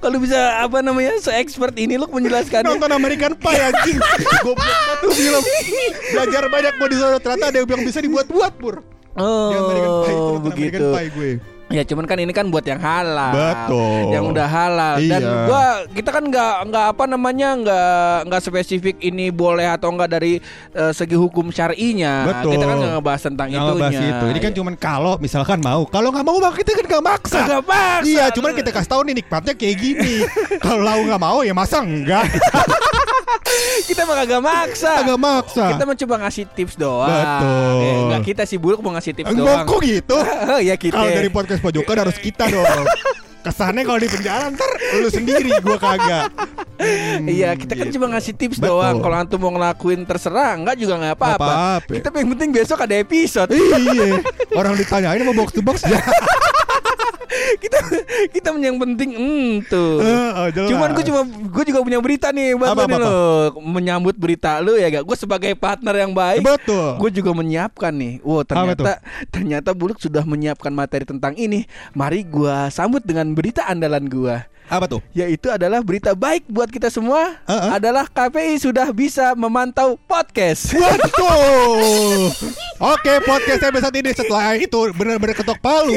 kalau 0.03 0.17
bisa 0.19 0.59
apa 0.59 0.83
namanya, 0.83 1.15
se 1.17 1.31
expert 1.31 1.71
ini 1.79 1.95
lu 1.95 2.03
menjelaskannya. 2.05 2.67
nonton 2.67 2.91
American 2.91 3.33
Pie 3.39 3.61
anjing. 3.63 3.97
Goblok 4.45 4.77
tuh 4.99 5.11
film 5.15 5.43
belajar 6.11 6.43
banyak 6.51 6.73
mau 6.75 6.87
di 6.87 6.97
ternyata 6.97 7.45
ada 7.47 7.57
yang 7.57 7.83
bisa 7.85 7.99
dibuat-buat 8.03 8.53
pur 8.59 8.83
Oh, 9.17 9.49
American 9.49 9.93
Pie 10.03 10.13
nonton 10.13 10.41
begitu. 10.43 10.77
American 10.77 10.83
Pie 10.93 11.09
gue 11.09 11.31
Ya 11.67 11.83
cuman 11.83 12.07
kan 12.07 12.15
ini 12.15 12.31
kan 12.31 12.47
buat 12.47 12.63
yang 12.63 12.79
halal. 12.79 13.35
Betul. 13.35 14.15
Yang 14.15 14.23
udah 14.31 14.47
halal 14.47 14.95
dan 15.01 15.19
Iya. 15.19 15.35
gua 15.43 15.65
kita 15.91 16.09
kan 16.09 16.23
nggak 16.23 16.53
nggak 16.67 16.85
apa 16.95 17.03
namanya 17.05 17.49
nggak 17.57 18.15
nggak 18.25 18.41
spesifik 18.41 18.95
ini 18.99 19.27
boleh 19.29 19.67
atau 19.67 19.91
enggak 19.91 20.09
dari 20.09 20.39
eh, 20.71 20.91
segi 20.91 21.13
hukum 21.13 21.51
syar'inya. 21.51 22.23
Betul. 22.23 22.55
Kita 22.55 22.63
kan 22.63 22.75
nggak 22.77 22.93
ngebahas 22.95 23.21
tentang 23.21 23.47
Nggak 23.47 23.59
itunya. 23.59 23.75
ngebahas 23.75 23.99
itu 23.99 24.25
Ini 24.27 24.39
kan 24.39 24.51
cuman 24.53 24.73
kalau 24.75 25.13
misalkan 25.17 25.59
mau 25.59 25.83
Kalau 25.85 26.09
nggak 26.09 26.23
mau 26.23 26.37
kita 26.49 26.71
kan 26.71 26.85
nggak 26.87 27.03
maksa 27.03 27.37
Kagak 27.37 27.63
paksa. 27.63 28.07
Iya 28.07 28.25
cuman 28.31 28.51
kita 28.55 28.69
kasih 28.71 28.89
tahu 28.89 29.01
nih 29.03 29.15
nikmatnya 29.19 29.53
kayak 29.53 29.75
gini 29.75 30.15
Kalau 30.63 30.79
lau 30.79 30.99
nggak 31.03 31.19
mau 31.19 31.43
ya 31.43 31.51
masa 31.51 31.83
enggak 31.83 32.23
kita 33.89 34.01
mah 34.03 34.15
kagak 34.17 34.41
maksa. 34.41 34.91
Kagak 34.99 35.19
maksa 35.19 35.63
Kita 35.71 35.83
mencoba 35.83 36.15
ngasih 36.21 36.43
tips 36.49 36.75
doang. 36.75 37.09
Betul. 37.09 37.77
Eh, 37.79 37.95
Enggak 38.01 38.21
kita 38.25 38.43
sih 38.43 38.57
buruk 38.57 38.79
mau 38.79 38.91
ngasih 38.91 39.13
tips 39.13 39.29
Enggak 39.29 39.45
doang. 39.63 39.67
kok 39.67 39.79
gitu 39.81 40.17
ya 40.67 40.75
kita. 40.75 40.95
Kalau 40.95 41.11
dari 41.11 41.29
podcast 41.29 41.59
pojokan 41.59 41.97
harus 41.99 42.17
kita 42.17 42.47
dong 42.47 42.85
Kesannya 43.37 43.87
kalau 43.87 43.95
di 43.95 44.09
penjara 44.09 44.51
ntar 44.51 44.67
lu 44.97 45.07
sendiri 45.07 45.47
gua 45.59 45.77
kagak 45.77 46.27
Hmm, 46.77 47.25
Iya 47.33 47.57
kita 47.57 47.73
kan 47.73 47.89
gitu. 47.89 47.97
cuma 47.97 48.13
ngasih 48.13 48.37
tips 48.37 48.61
Betul. 48.61 48.69
doang 48.69 49.01
Kalau 49.01 49.15
antum 49.15 49.39
mau 49.39 49.49
ngelakuin 49.49 50.05
terserah 50.05 50.53
Enggak 50.53 50.77
juga 50.77 50.93
nggak 50.95 51.15
apa-apa. 51.15 51.81
Kita 51.81 52.13
yang 52.13 52.29
penting 52.35 52.49
besok 52.51 52.77
ada 52.79 52.93
episode 52.93 53.49
Iya 53.49 54.21
Orang 54.53 54.77
ditanyain 54.77 55.17
sama 55.17 55.33
box 55.33 55.49
to 55.51 55.61
box 55.61 55.81
ya 55.81 55.97
Kita 58.35 58.53
yang 58.57 58.77
penting 58.77 59.09
hmm, 59.15 59.51
tuh 59.69 60.01
oh, 60.01 60.47
jelas. 60.51 60.69
Cuman 60.71 60.89
gue 60.93 61.03
cuma 61.07 61.21
gue 61.27 61.63
juga 61.67 61.79
punya 61.83 61.99
berita 62.01 62.27
nih 62.31 62.57
buat 62.57 62.69
Apa, 62.73 62.83
apa, 62.85 62.97
lo 62.99 63.11
menyambut 63.61 64.15
berita 64.17 64.59
lu 64.59 64.75
ya 64.75 64.91
gak. 64.91 65.05
Gue 65.07 65.17
sebagai 65.17 65.51
partner 65.55 65.95
yang 65.95 66.11
baik, 66.11 66.43
Betul 66.43 66.99
gue 66.99 67.09
juga 67.21 67.31
menyiapkan 67.33 67.93
nih. 67.93 68.13
Wow 68.21 68.43
ternyata 68.43 69.01
ternyata 69.33 69.69
Buluk 69.71 70.01
sudah 70.01 70.23
menyiapkan 70.25 70.73
materi 70.73 71.05
tentang 71.05 71.33
ini. 71.37 71.65
Mari 71.93 72.25
gue 72.27 72.55
sambut 72.73 73.01
dengan 73.03 73.31
berita 73.31 73.65
andalan 73.65 74.05
gue. 74.09 74.37
Apa 74.67 74.83
tuh? 74.83 74.99
Yaitu 75.15 75.47
adalah 75.47 75.79
berita 75.79 76.11
baik 76.11 76.43
buat 76.45 76.67
kita 76.67 76.91
semua. 76.91 77.39
Uh-uh. 77.47 77.71
adalah 77.71 78.03
KPI 78.03 78.59
sudah 78.59 78.91
bisa 78.91 79.31
memantau 79.33 79.95
podcast. 80.03 80.75
Waduh 80.75 82.27
Oke 82.93 83.13
podcast 83.23 83.63
episode 83.63 83.95
ini 83.95 84.11
setelah 84.11 84.53
itu 84.53 84.75
benar-benar 84.91 85.33
ketok 85.33 85.55
palu. 85.57 85.95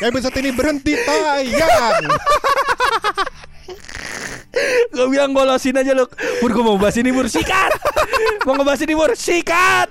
Episode 0.00 0.38
ini 0.38 0.54
berhenti 0.54 0.94
tayang. 0.96 2.06
Gue 4.92 5.06
bilang 5.08 5.32
golosin 5.32 5.72
aja 5.72 5.90
lu 5.90 6.04
Pur 6.38 6.52
gue 6.52 6.60
mau 6.60 6.76
bahas 6.76 6.94
ini 6.94 7.10
Pur 7.10 7.26
Sikat. 7.26 7.72
Mau 8.44 8.54
ngebahas 8.54 8.80
ini 8.80 8.94
Pur 8.94 9.12
Sikat. 9.12 9.88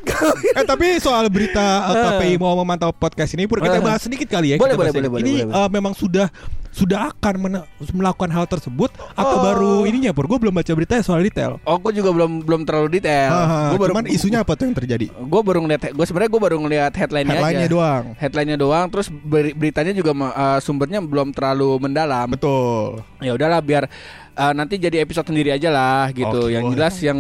Eh 0.54 0.64
tapi 0.64 1.04
soal 1.04 1.28
berita 1.28 1.60
uh, 1.84 1.96
KPI 2.16 2.40
mau 2.40 2.56
memantau 2.56 2.96
podcast 2.96 3.36
ini 3.36 3.44
Pur 3.44 3.60
kita 3.60 3.76
Uh. 3.76 3.84
bahas 3.84 4.00
sedikit 4.00 4.32
kali 4.32 4.56
ya. 4.56 4.58
Boleh, 4.58 4.80
boleh, 4.80 4.94
boleh, 4.94 5.20
Ini 5.20 5.34
boleh, 5.36 5.46
boleh. 5.52 5.58
uh, 5.58 5.68
memang 5.68 5.92
sudah 5.92 6.32
sudah 6.72 7.12
akan 7.12 7.52
melakukan 7.92 8.32
hal 8.32 8.48
tersebut 8.48 8.96
Atau 9.12 9.38
Oh. 9.38 9.44
baru 9.44 9.72
ininya 9.84 10.16
Pur? 10.16 10.24
Gue 10.26 10.40
belum 10.40 10.56
baca 10.56 10.72
beritanya 10.72 11.04
soal 11.04 11.20
detail. 11.20 11.60
Oh 11.64 11.76
gue 11.76 11.92
juga 11.92 12.16
belum 12.16 12.48
belum 12.48 12.64
terlalu 12.64 12.96
detail. 12.96 13.32
Gue 13.70 13.80
baru 13.80 13.92
Cuman 13.92 14.08
isunya 14.08 14.40
apa 14.40 14.56
tuh 14.56 14.72
yang 14.72 14.76
terjadi? 14.80 15.12
Gue 15.12 15.42
baru 15.44 15.60
ngeliat 15.62 15.92
Gue 15.92 16.06
sebenarnya 16.08 16.32
gue 16.32 16.42
baru 16.42 16.58
ngeliat 16.58 16.94
headline-nya 16.96 17.36
Headline-nya 17.36 17.68
aja 17.68 17.76
doang. 17.76 18.04
Headline-nya 18.16 18.58
doang 18.58 18.88
Terus 18.88 19.08
beri- 19.12 19.52
beritanya 19.52 19.92
juga 19.92 20.12
uh, 20.16 20.60
sumbernya 20.60 21.04
belum 21.04 21.36
terlalu 21.36 21.76
mendalam. 21.78 22.32
Betul. 22.32 23.04
Ya 23.20 23.36
udahlah 23.36 23.60
biar 23.60 23.92
uh, 24.34 24.54
nanti 24.56 24.80
jadi 24.80 25.04
episode 25.04 25.28
sendiri 25.28 25.52
aja 25.52 25.68
lah 25.68 26.08
gitu. 26.12 26.48
Oke, 26.48 26.56
Yang 26.56 26.64
boleh. 26.64 26.76
jelas 26.80 26.96
yang 27.04 27.20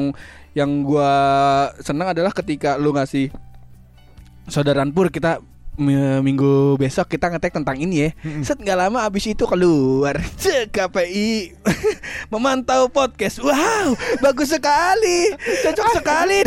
yang 0.51 0.71
gue 0.81 1.11
seneng 1.79 2.07
adalah 2.11 2.31
ketika 2.31 2.75
lu 2.75 2.91
ngasih 2.91 3.31
Saudaran 4.47 4.91
Pur 4.91 5.07
kita 5.07 5.39
minggu 5.79 6.75
besok 6.75 7.15
kita 7.15 7.31
ngetek 7.31 7.55
tentang 7.55 7.79
ini 7.79 8.07
ya. 8.07 8.09
Set 8.43 8.59
nggak 8.59 8.77
lama 8.87 9.07
abis 9.07 9.31
itu 9.31 9.47
keluar. 9.47 10.19
Cek 10.41 10.71
KPI 10.71 11.55
memantau 12.33 12.91
podcast. 12.91 13.39
Wow, 13.39 13.95
bagus 14.19 14.51
sekali, 14.51 15.31
cocok 15.37 15.87
sekali. 16.03 16.39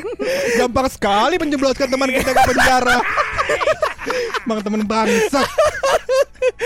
Gampang 0.58 0.88
sekali 0.90 1.34
menjebloskan 1.38 1.86
teman 1.86 2.10
kita 2.10 2.30
ke 2.34 2.42
penjara. 2.50 2.98
Bang 4.44 4.60
teman 4.60 4.82
bangsat 4.84 5.48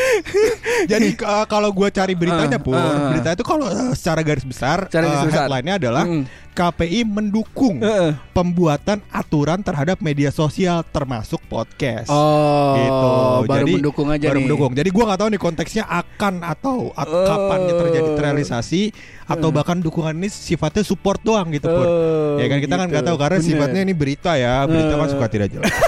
Jadi 0.93 1.19
uh, 1.19 1.45
kalau 1.45 1.71
gue 1.71 1.89
cari 1.89 2.13
beritanya 2.13 2.57
Ah, 2.57 2.63
pun, 2.63 2.75
ah. 2.75 3.11
berita 3.11 3.29
itu 3.33 3.43
kalau 3.43 3.67
uh, 3.67 3.93
secara 3.93 4.21
garis 4.21 4.43
besar, 4.43 4.87
Secara 4.87 5.05
garis 5.05 5.19
uh, 5.19 5.27
besar. 5.27 5.39
headline-nya 5.45 5.75
adalah 5.77 6.05
Mm. 6.05 6.25
KPI 6.51 7.07
mendukung 7.07 7.79
Heeh. 7.79 8.19
pembuatan 8.35 8.99
aturan 9.09 9.63
terhadap 9.63 10.01
media 10.01 10.27
sosial 10.29 10.83
termasuk 10.85 11.39
podcast. 11.47 12.11
Oh, 12.11 12.75
gitu. 12.75 13.07
baru 13.47 13.59
Jadi, 13.63 13.73
mendukung 13.79 14.09
aja 14.09 14.27
baru 14.27 14.35
nih. 14.35 14.43
mendukung. 14.43 14.73
Jadi 14.75 14.89
gua 14.91 15.05
nggak 15.07 15.21
tahu 15.23 15.29
nih 15.31 15.41
konteksnya 15.41 15.85
akan 15.87 16.35
atau 16.43 16.91
at- 16.93 17.07
Oh. 17.07 17.23
kapan 17.25 17.59
terjadi 17.71 18.11
terrealisasi 18.13 18.83
atau 19.25 19.49
bahkan 19.49 19.79
dukungan 19.79 20.11
ini 20.13 20.27
sifatnya 20.27 20.83
support 20.83 21.23
doang 21.23 21.47
gitu 21.49 21.71
pun. 21.71 21.87
Oh, 21.87 22.37
ya 22.37 22.51
kan 22.51 22.59
kita 22.59 22.75
kan 22.75 22.87
nggak 22.87 23.03
gitu. 23.03 23.11
tahu 23.15 23.17
karena 23.17 23.39
Bener. 23.39 23.47
sifatnya 23.47 23.81
ini 23.81 23.95
berita 23.95 24.33
ya, 24.35 24.55
berita 24.65 24.95
kan 24.95 25.07
Eh. 25.07 25.13
suka 25.15 25.27
tidak 25.31 25.49
jelas. 25.53 25.71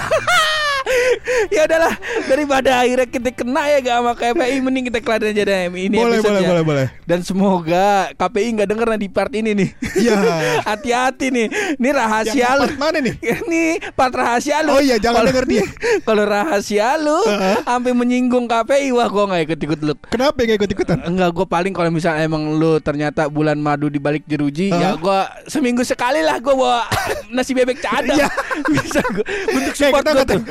ya 1.55 1.61
udahlah 1.65 1.93
daripada 2.25 2.71
akhirnya 2.79 3.07
kita 3.07 3.29
kena 3.31 3.61
ya 3.67 3.77
gak 3.81 3.95
sama 3.97 4.11
KPI 4.13 4.57
mending 4.59 4.85
kita 4.87 4.99
kelarin 4.99 5.33
aja 5.33 5.43
deh 5.43 5.59
ini 5.71 5.95
boleh, 5.95 6.19
boleh, 6.19 6.41
ya. 6.41 6.49
boleh, 6.49 6.63
boleh. 6.63 6.87
Dan 7.03 7.19
semoga 7.21 7.87
KPI 8.13 8.47
nggak 8.55 8.69
denger 8.69 8.87
nih 8.91 8.99
di 8.99 9.09
part 9.09 9.31
ini 9.31 9.51
nih. 9.51 9.69
Iya. 9.97 10.15
Hati-hati 10.69 11.27
nih. 11.29 11.47
Ini 11.77 11.89
rahasia 11.91 12.35
Yang 12.35 12.53
lu. 12.53 12.61
part 12.61 12.77
mana 12.77 12.97
nih? 13.01 13.15
Ini 13.41 13.63
part 13.93 14.13
rahasia 14.13 14.57
lu. 14.61 14.71
Oh 14.75 14.81
iya, 14.81 14.95
jangan 14.97 15.23
Kalau- 15.23 15.29
denger 15.31 15.45
dia. 15.47 15.63
Kalau 16.01 16.23
rahasia 16.23 16.89
lu 16.97 17.19
sampai 17.63 17.91
menyinggung 17.91 18.45
KPI 18.45 18.91
wah 18.93 19.07
gua 19.07 19.23
nggak 19.29 19.43
ikut-ikut 19.51 19.79
lu. 19.81 19.93
Kenapa 20.07 20.37
nggak 20.37 20.57
ikut-ikutan? 20.61 20.97
Enggak, 21.03 21.29
gue 21.33 21.45
paling 21.45 21.73
kalau 21.73 21.89
misalnya 21.89 22.23
emang 22.23 22.55
lu 22.55 22.77
ternyata 22.79 23.27
bulan 23.27 23.57
madu 23.57 23.87
di 23.87 23.97
balik 23.97 24.23
jeruji, 24.25 24.69
ya 24.69 24.93
Hah? 24.93 24.95
gue 24.97 25.19
seminggu 25.47 25.81
sekali 25.81 26.21
lah 26.21 26.37
gue 26.37 26.51
bawa 26.51 26.85
nasi 27.29 27.51
bebek 27.51 27.79
cadang. 27.79 28.17
Iya. 28.17 28.27
Bisa 28.67 28.99
gue 29.07 29.25
bentuk 29.47 29.73
Eh, 29.73 29.79
support 29.79 30.03
gue 30.03 30.13
ngetek, 30.13 30.37
tuh. 30.37 30.41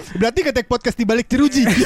Podcast 0.81 0.97
di 0.97 1.05
balik 1.05 1.29
jeruji. 1.29 1.69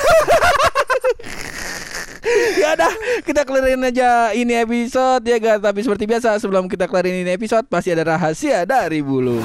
Ya 2.54 2.72
udah, 2.72 2.94
kita 3.20 3.44
kelarin 3.44 3.84
aja 3.84 4.32
ini 4.32 4.56
episode 4.56 5.20
ya 5.28 5.36
guys. 5.36 5.60
Tapi 5.60 5.84
seperti 5.84 6.08
biasa 6.08 6.40
sebelum 6.40 6.72
kita 6.72 6.88
kelarin 6.88 7.20
ini 7.20 7.36
episode 7.36 7.68
pasti 7.68 7.92
ada 7.92 8.16
rahasia 8.16 8.64
dari 8.64 9.04
bulu. 9.04 9.44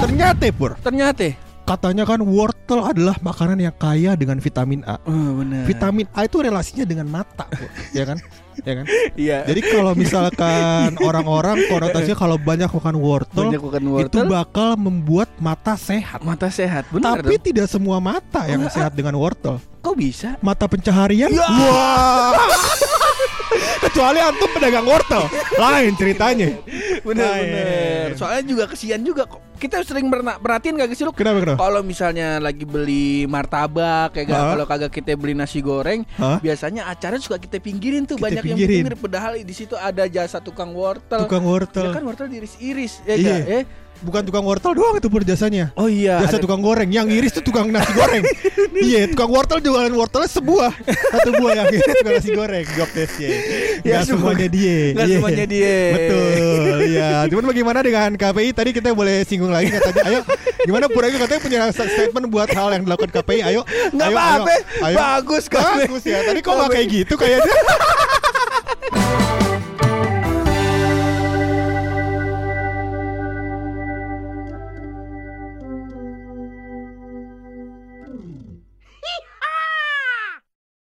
Ternyata 0.00 0.48
Pur, 0.56 0.72
Ternyata, 0.80 1.49
katanya 1.70 2.02
kan 2.02 2.18
wortel 2.20 2.82
adalah 2.82 3.14
makanan 3.20 3.54
yang 3.56 3.70
kaya 3.72 4.12
dengan 4.12 4.36
vitamin 4.36 4.82
A. 4.82 4.98
oh 5.00 5.38
benar. 5.38 5.62
Vitamin 5.62 6.06
A 6.10 6.26
itu 6.26 6.36
relasinya 6.36 6.82
dengan 6.82 7.06
mata, 7.06 7.46
ya 7.90 8.02
kan? 8.02 8.18
Ya 8.60 8.72
kan? 8.74 8.84
Iya. 9.14 9.38
Jadi 9.46 9.60
kalau 9.64 9.94
misalkan 9.94 10.98
orang-orang 11.08 11.64
konotasinya 11.64 12.12
kalau 12.14 12.36
banyak 12.36 12.66
makan 12.66 12.96
wortel, 12.98 13.48
Banyak 13.48 13.62
makan 13.62 13.82
itu 14.02 14.18
wortel. 14.18 14.26
bakal 14.26 14.70
membuat 14.74 15.30
mata 15.38 15.78
sehat. 15.78 16.20
mata 16.20 16.50
sehat, 16.50 16.90
benar 16.90 17.22
Tapi 17.22 17.38
dong. 17.38 17.46
tidak 17.46 17.66
semua 17.66 17.96
mata 17.98 18.44
yang 18.44 18.60
Oh, 18.60 18.68
sehat 18.68 18.92
dengan 18.92 19.14
wortel. 19.14 19.62
Kok 19.80 19.94
bisa? 19.94 20.36
Mata 20.40 20.66
pencaharian? 20.66 21.30
Ya. 21.30 21.40
Wah. 21.40 22.34
Kecuali 23.80 24.18
antum 24.20 24.50
pedagang 24.50 24.84
wortel, 24.84 25.24
lain 25.56 25.92
ceritanya. 25.94 26.52
Bener. 27.00 28.12
Soalnya 28.12 28.44
juga 28.44 28.64
kesian 28.66 29.00
juga 29.00 29.24
kok. 29.24 29.40
Kita 29.60 29.84
sering 29.84 30.08
perhatiin 30.40 30.74
gak 30.74 30.88
sih 30.90 31.04
lu? 31.04 31.12
Kenapa 31.12 31.38
kenapa? 31.38 31.60
Kalau 31.60 31.80
misalnya 31.82 32.40
lagi 32.40 32.64
beli 32.64 33.28
martabak 33.28 34.10
kayak 34.10 34.26
gak, 34.26 34.42
kalau 34.50 34.64
kagak 34.64 34.90
kita 34.90 35.12
beli 35.14 35.32
nasi 35.32 35.60
goreng, 35.60 36.08
Hah? 36.16 36.40
biasanya 36.40 36.88
acara 36.88 37.14
suka 37.16 37.36
kita 37.36 37.60
pinggirin 37.60 38.02
tuh 38.04 38.16
Kita 38.16 38.24
banyak 38.26 38.42
pinggirin. 38.42 38.56
yang 38.80 38.88
pinggir 38.88 38.96
padahal 38.96 39.32
di 39.36 39.52
situ 39.52 39.76
ada 39.76 40.08
jasa 40.08 40.40
tukang 40.40 40.72
wortel. 40.72 41.20
Tukang 41.22 41.44
wortel. 41.44 41.84
Ya 41.84 41.90
kan 41.92 42.02
wortel 42.02 42.26
diiris-iris 42.26 43.04
ya 43.04 43.14
Iya. 43.14 43.28
gak? 43.36 43.44
Eh? 43.52 43.64
Bukan 44.00 44.24
tukang 44.24 44.40
wortel 44.42 44.72
doang 44.72 44.96
itu 44.96 45.12
pur 45.12 45.20
jasanya. 45.20 45.76
Oh 45.76 45.84
iya. 45.84 46.24
Jasa 46.24 46.40
ada- 46.40 46.40
tukang 46.40 46.64
goreng, 46.64 46.88
yang 46.88 47.04
iris 47.06 47.36
tuh 47.36 47.44
tukang 47.44 47.68
nasi 47.68 47.92
goreng. 47.92 48.24
Iya, 48.70 49.10
tukang 49.10 49.28
wortel 49.28 49.60
jualan 49.60 49.92
wortelnya 49.92 50.30
sebuah, 50.30 50.72
satu 50.88 51.36
buah 51.36 51.52
yang 51.54 51.66
iris 51.68 51.84
tukang 51.92 52.14
nasi 52.16 52.30
goreng. 52.32 52.64
Job 52.72 52.88
test 52.88 53.18
ya. 53.18 53.28
Ya, 53.82 54.00
Gak 54.00 54.08
semuanya 54.08 54.48
dia. 54.48 54.78
Nggak 54.94 55.04
Iya. 55.04 55.16
semuanya 55.18 55.44
dia. 55.44 55.76
Betul. 55.92 56.78
Iya. 56.86 57.08
Cuman 57.28 57.44
bagaimana 57.46 57.78
dengan 57.82 58.10
KPI 58.14 58.50
tadi 58.52 58.70
kita 58.72 58.88
boleh 58.90 59.20
singgung 59.22 59.49
lagi 59.50 59.68
katanya. 59.74 60.02
Ayo, 60.06 60.20
gimana 60.64 60.86
Pura 60.88 61.06
itu 61.10 61.18
katanya 61.18 61.40
punya 61.42 61.60
statement 61.74 62.26
buat 62.30 62.48
hal 62.50 62.68
yang 62.74 62.82
dilakukan 62.86 63.10
KPI. 63.10 63.40
Ayo. 63.44 63.62
Nggak 63.92 64.08
ayo, 64.08 64.16
apa-apa. 64.16 64.50
ayo. 64.50 64.86
Ayo. 64.86 64.96
Bagus, 64.96 65.44
KPI. 65.50 65.86
Bagus 65.86 66.04
ya. 66.06 66.18
Tadi 66.24 66.40
kok 66.40 66.52
nggak 66.54 66.70
kayak 66.70 66.88
gitu 66.88 67.14
kayaknya. 67.18 67.54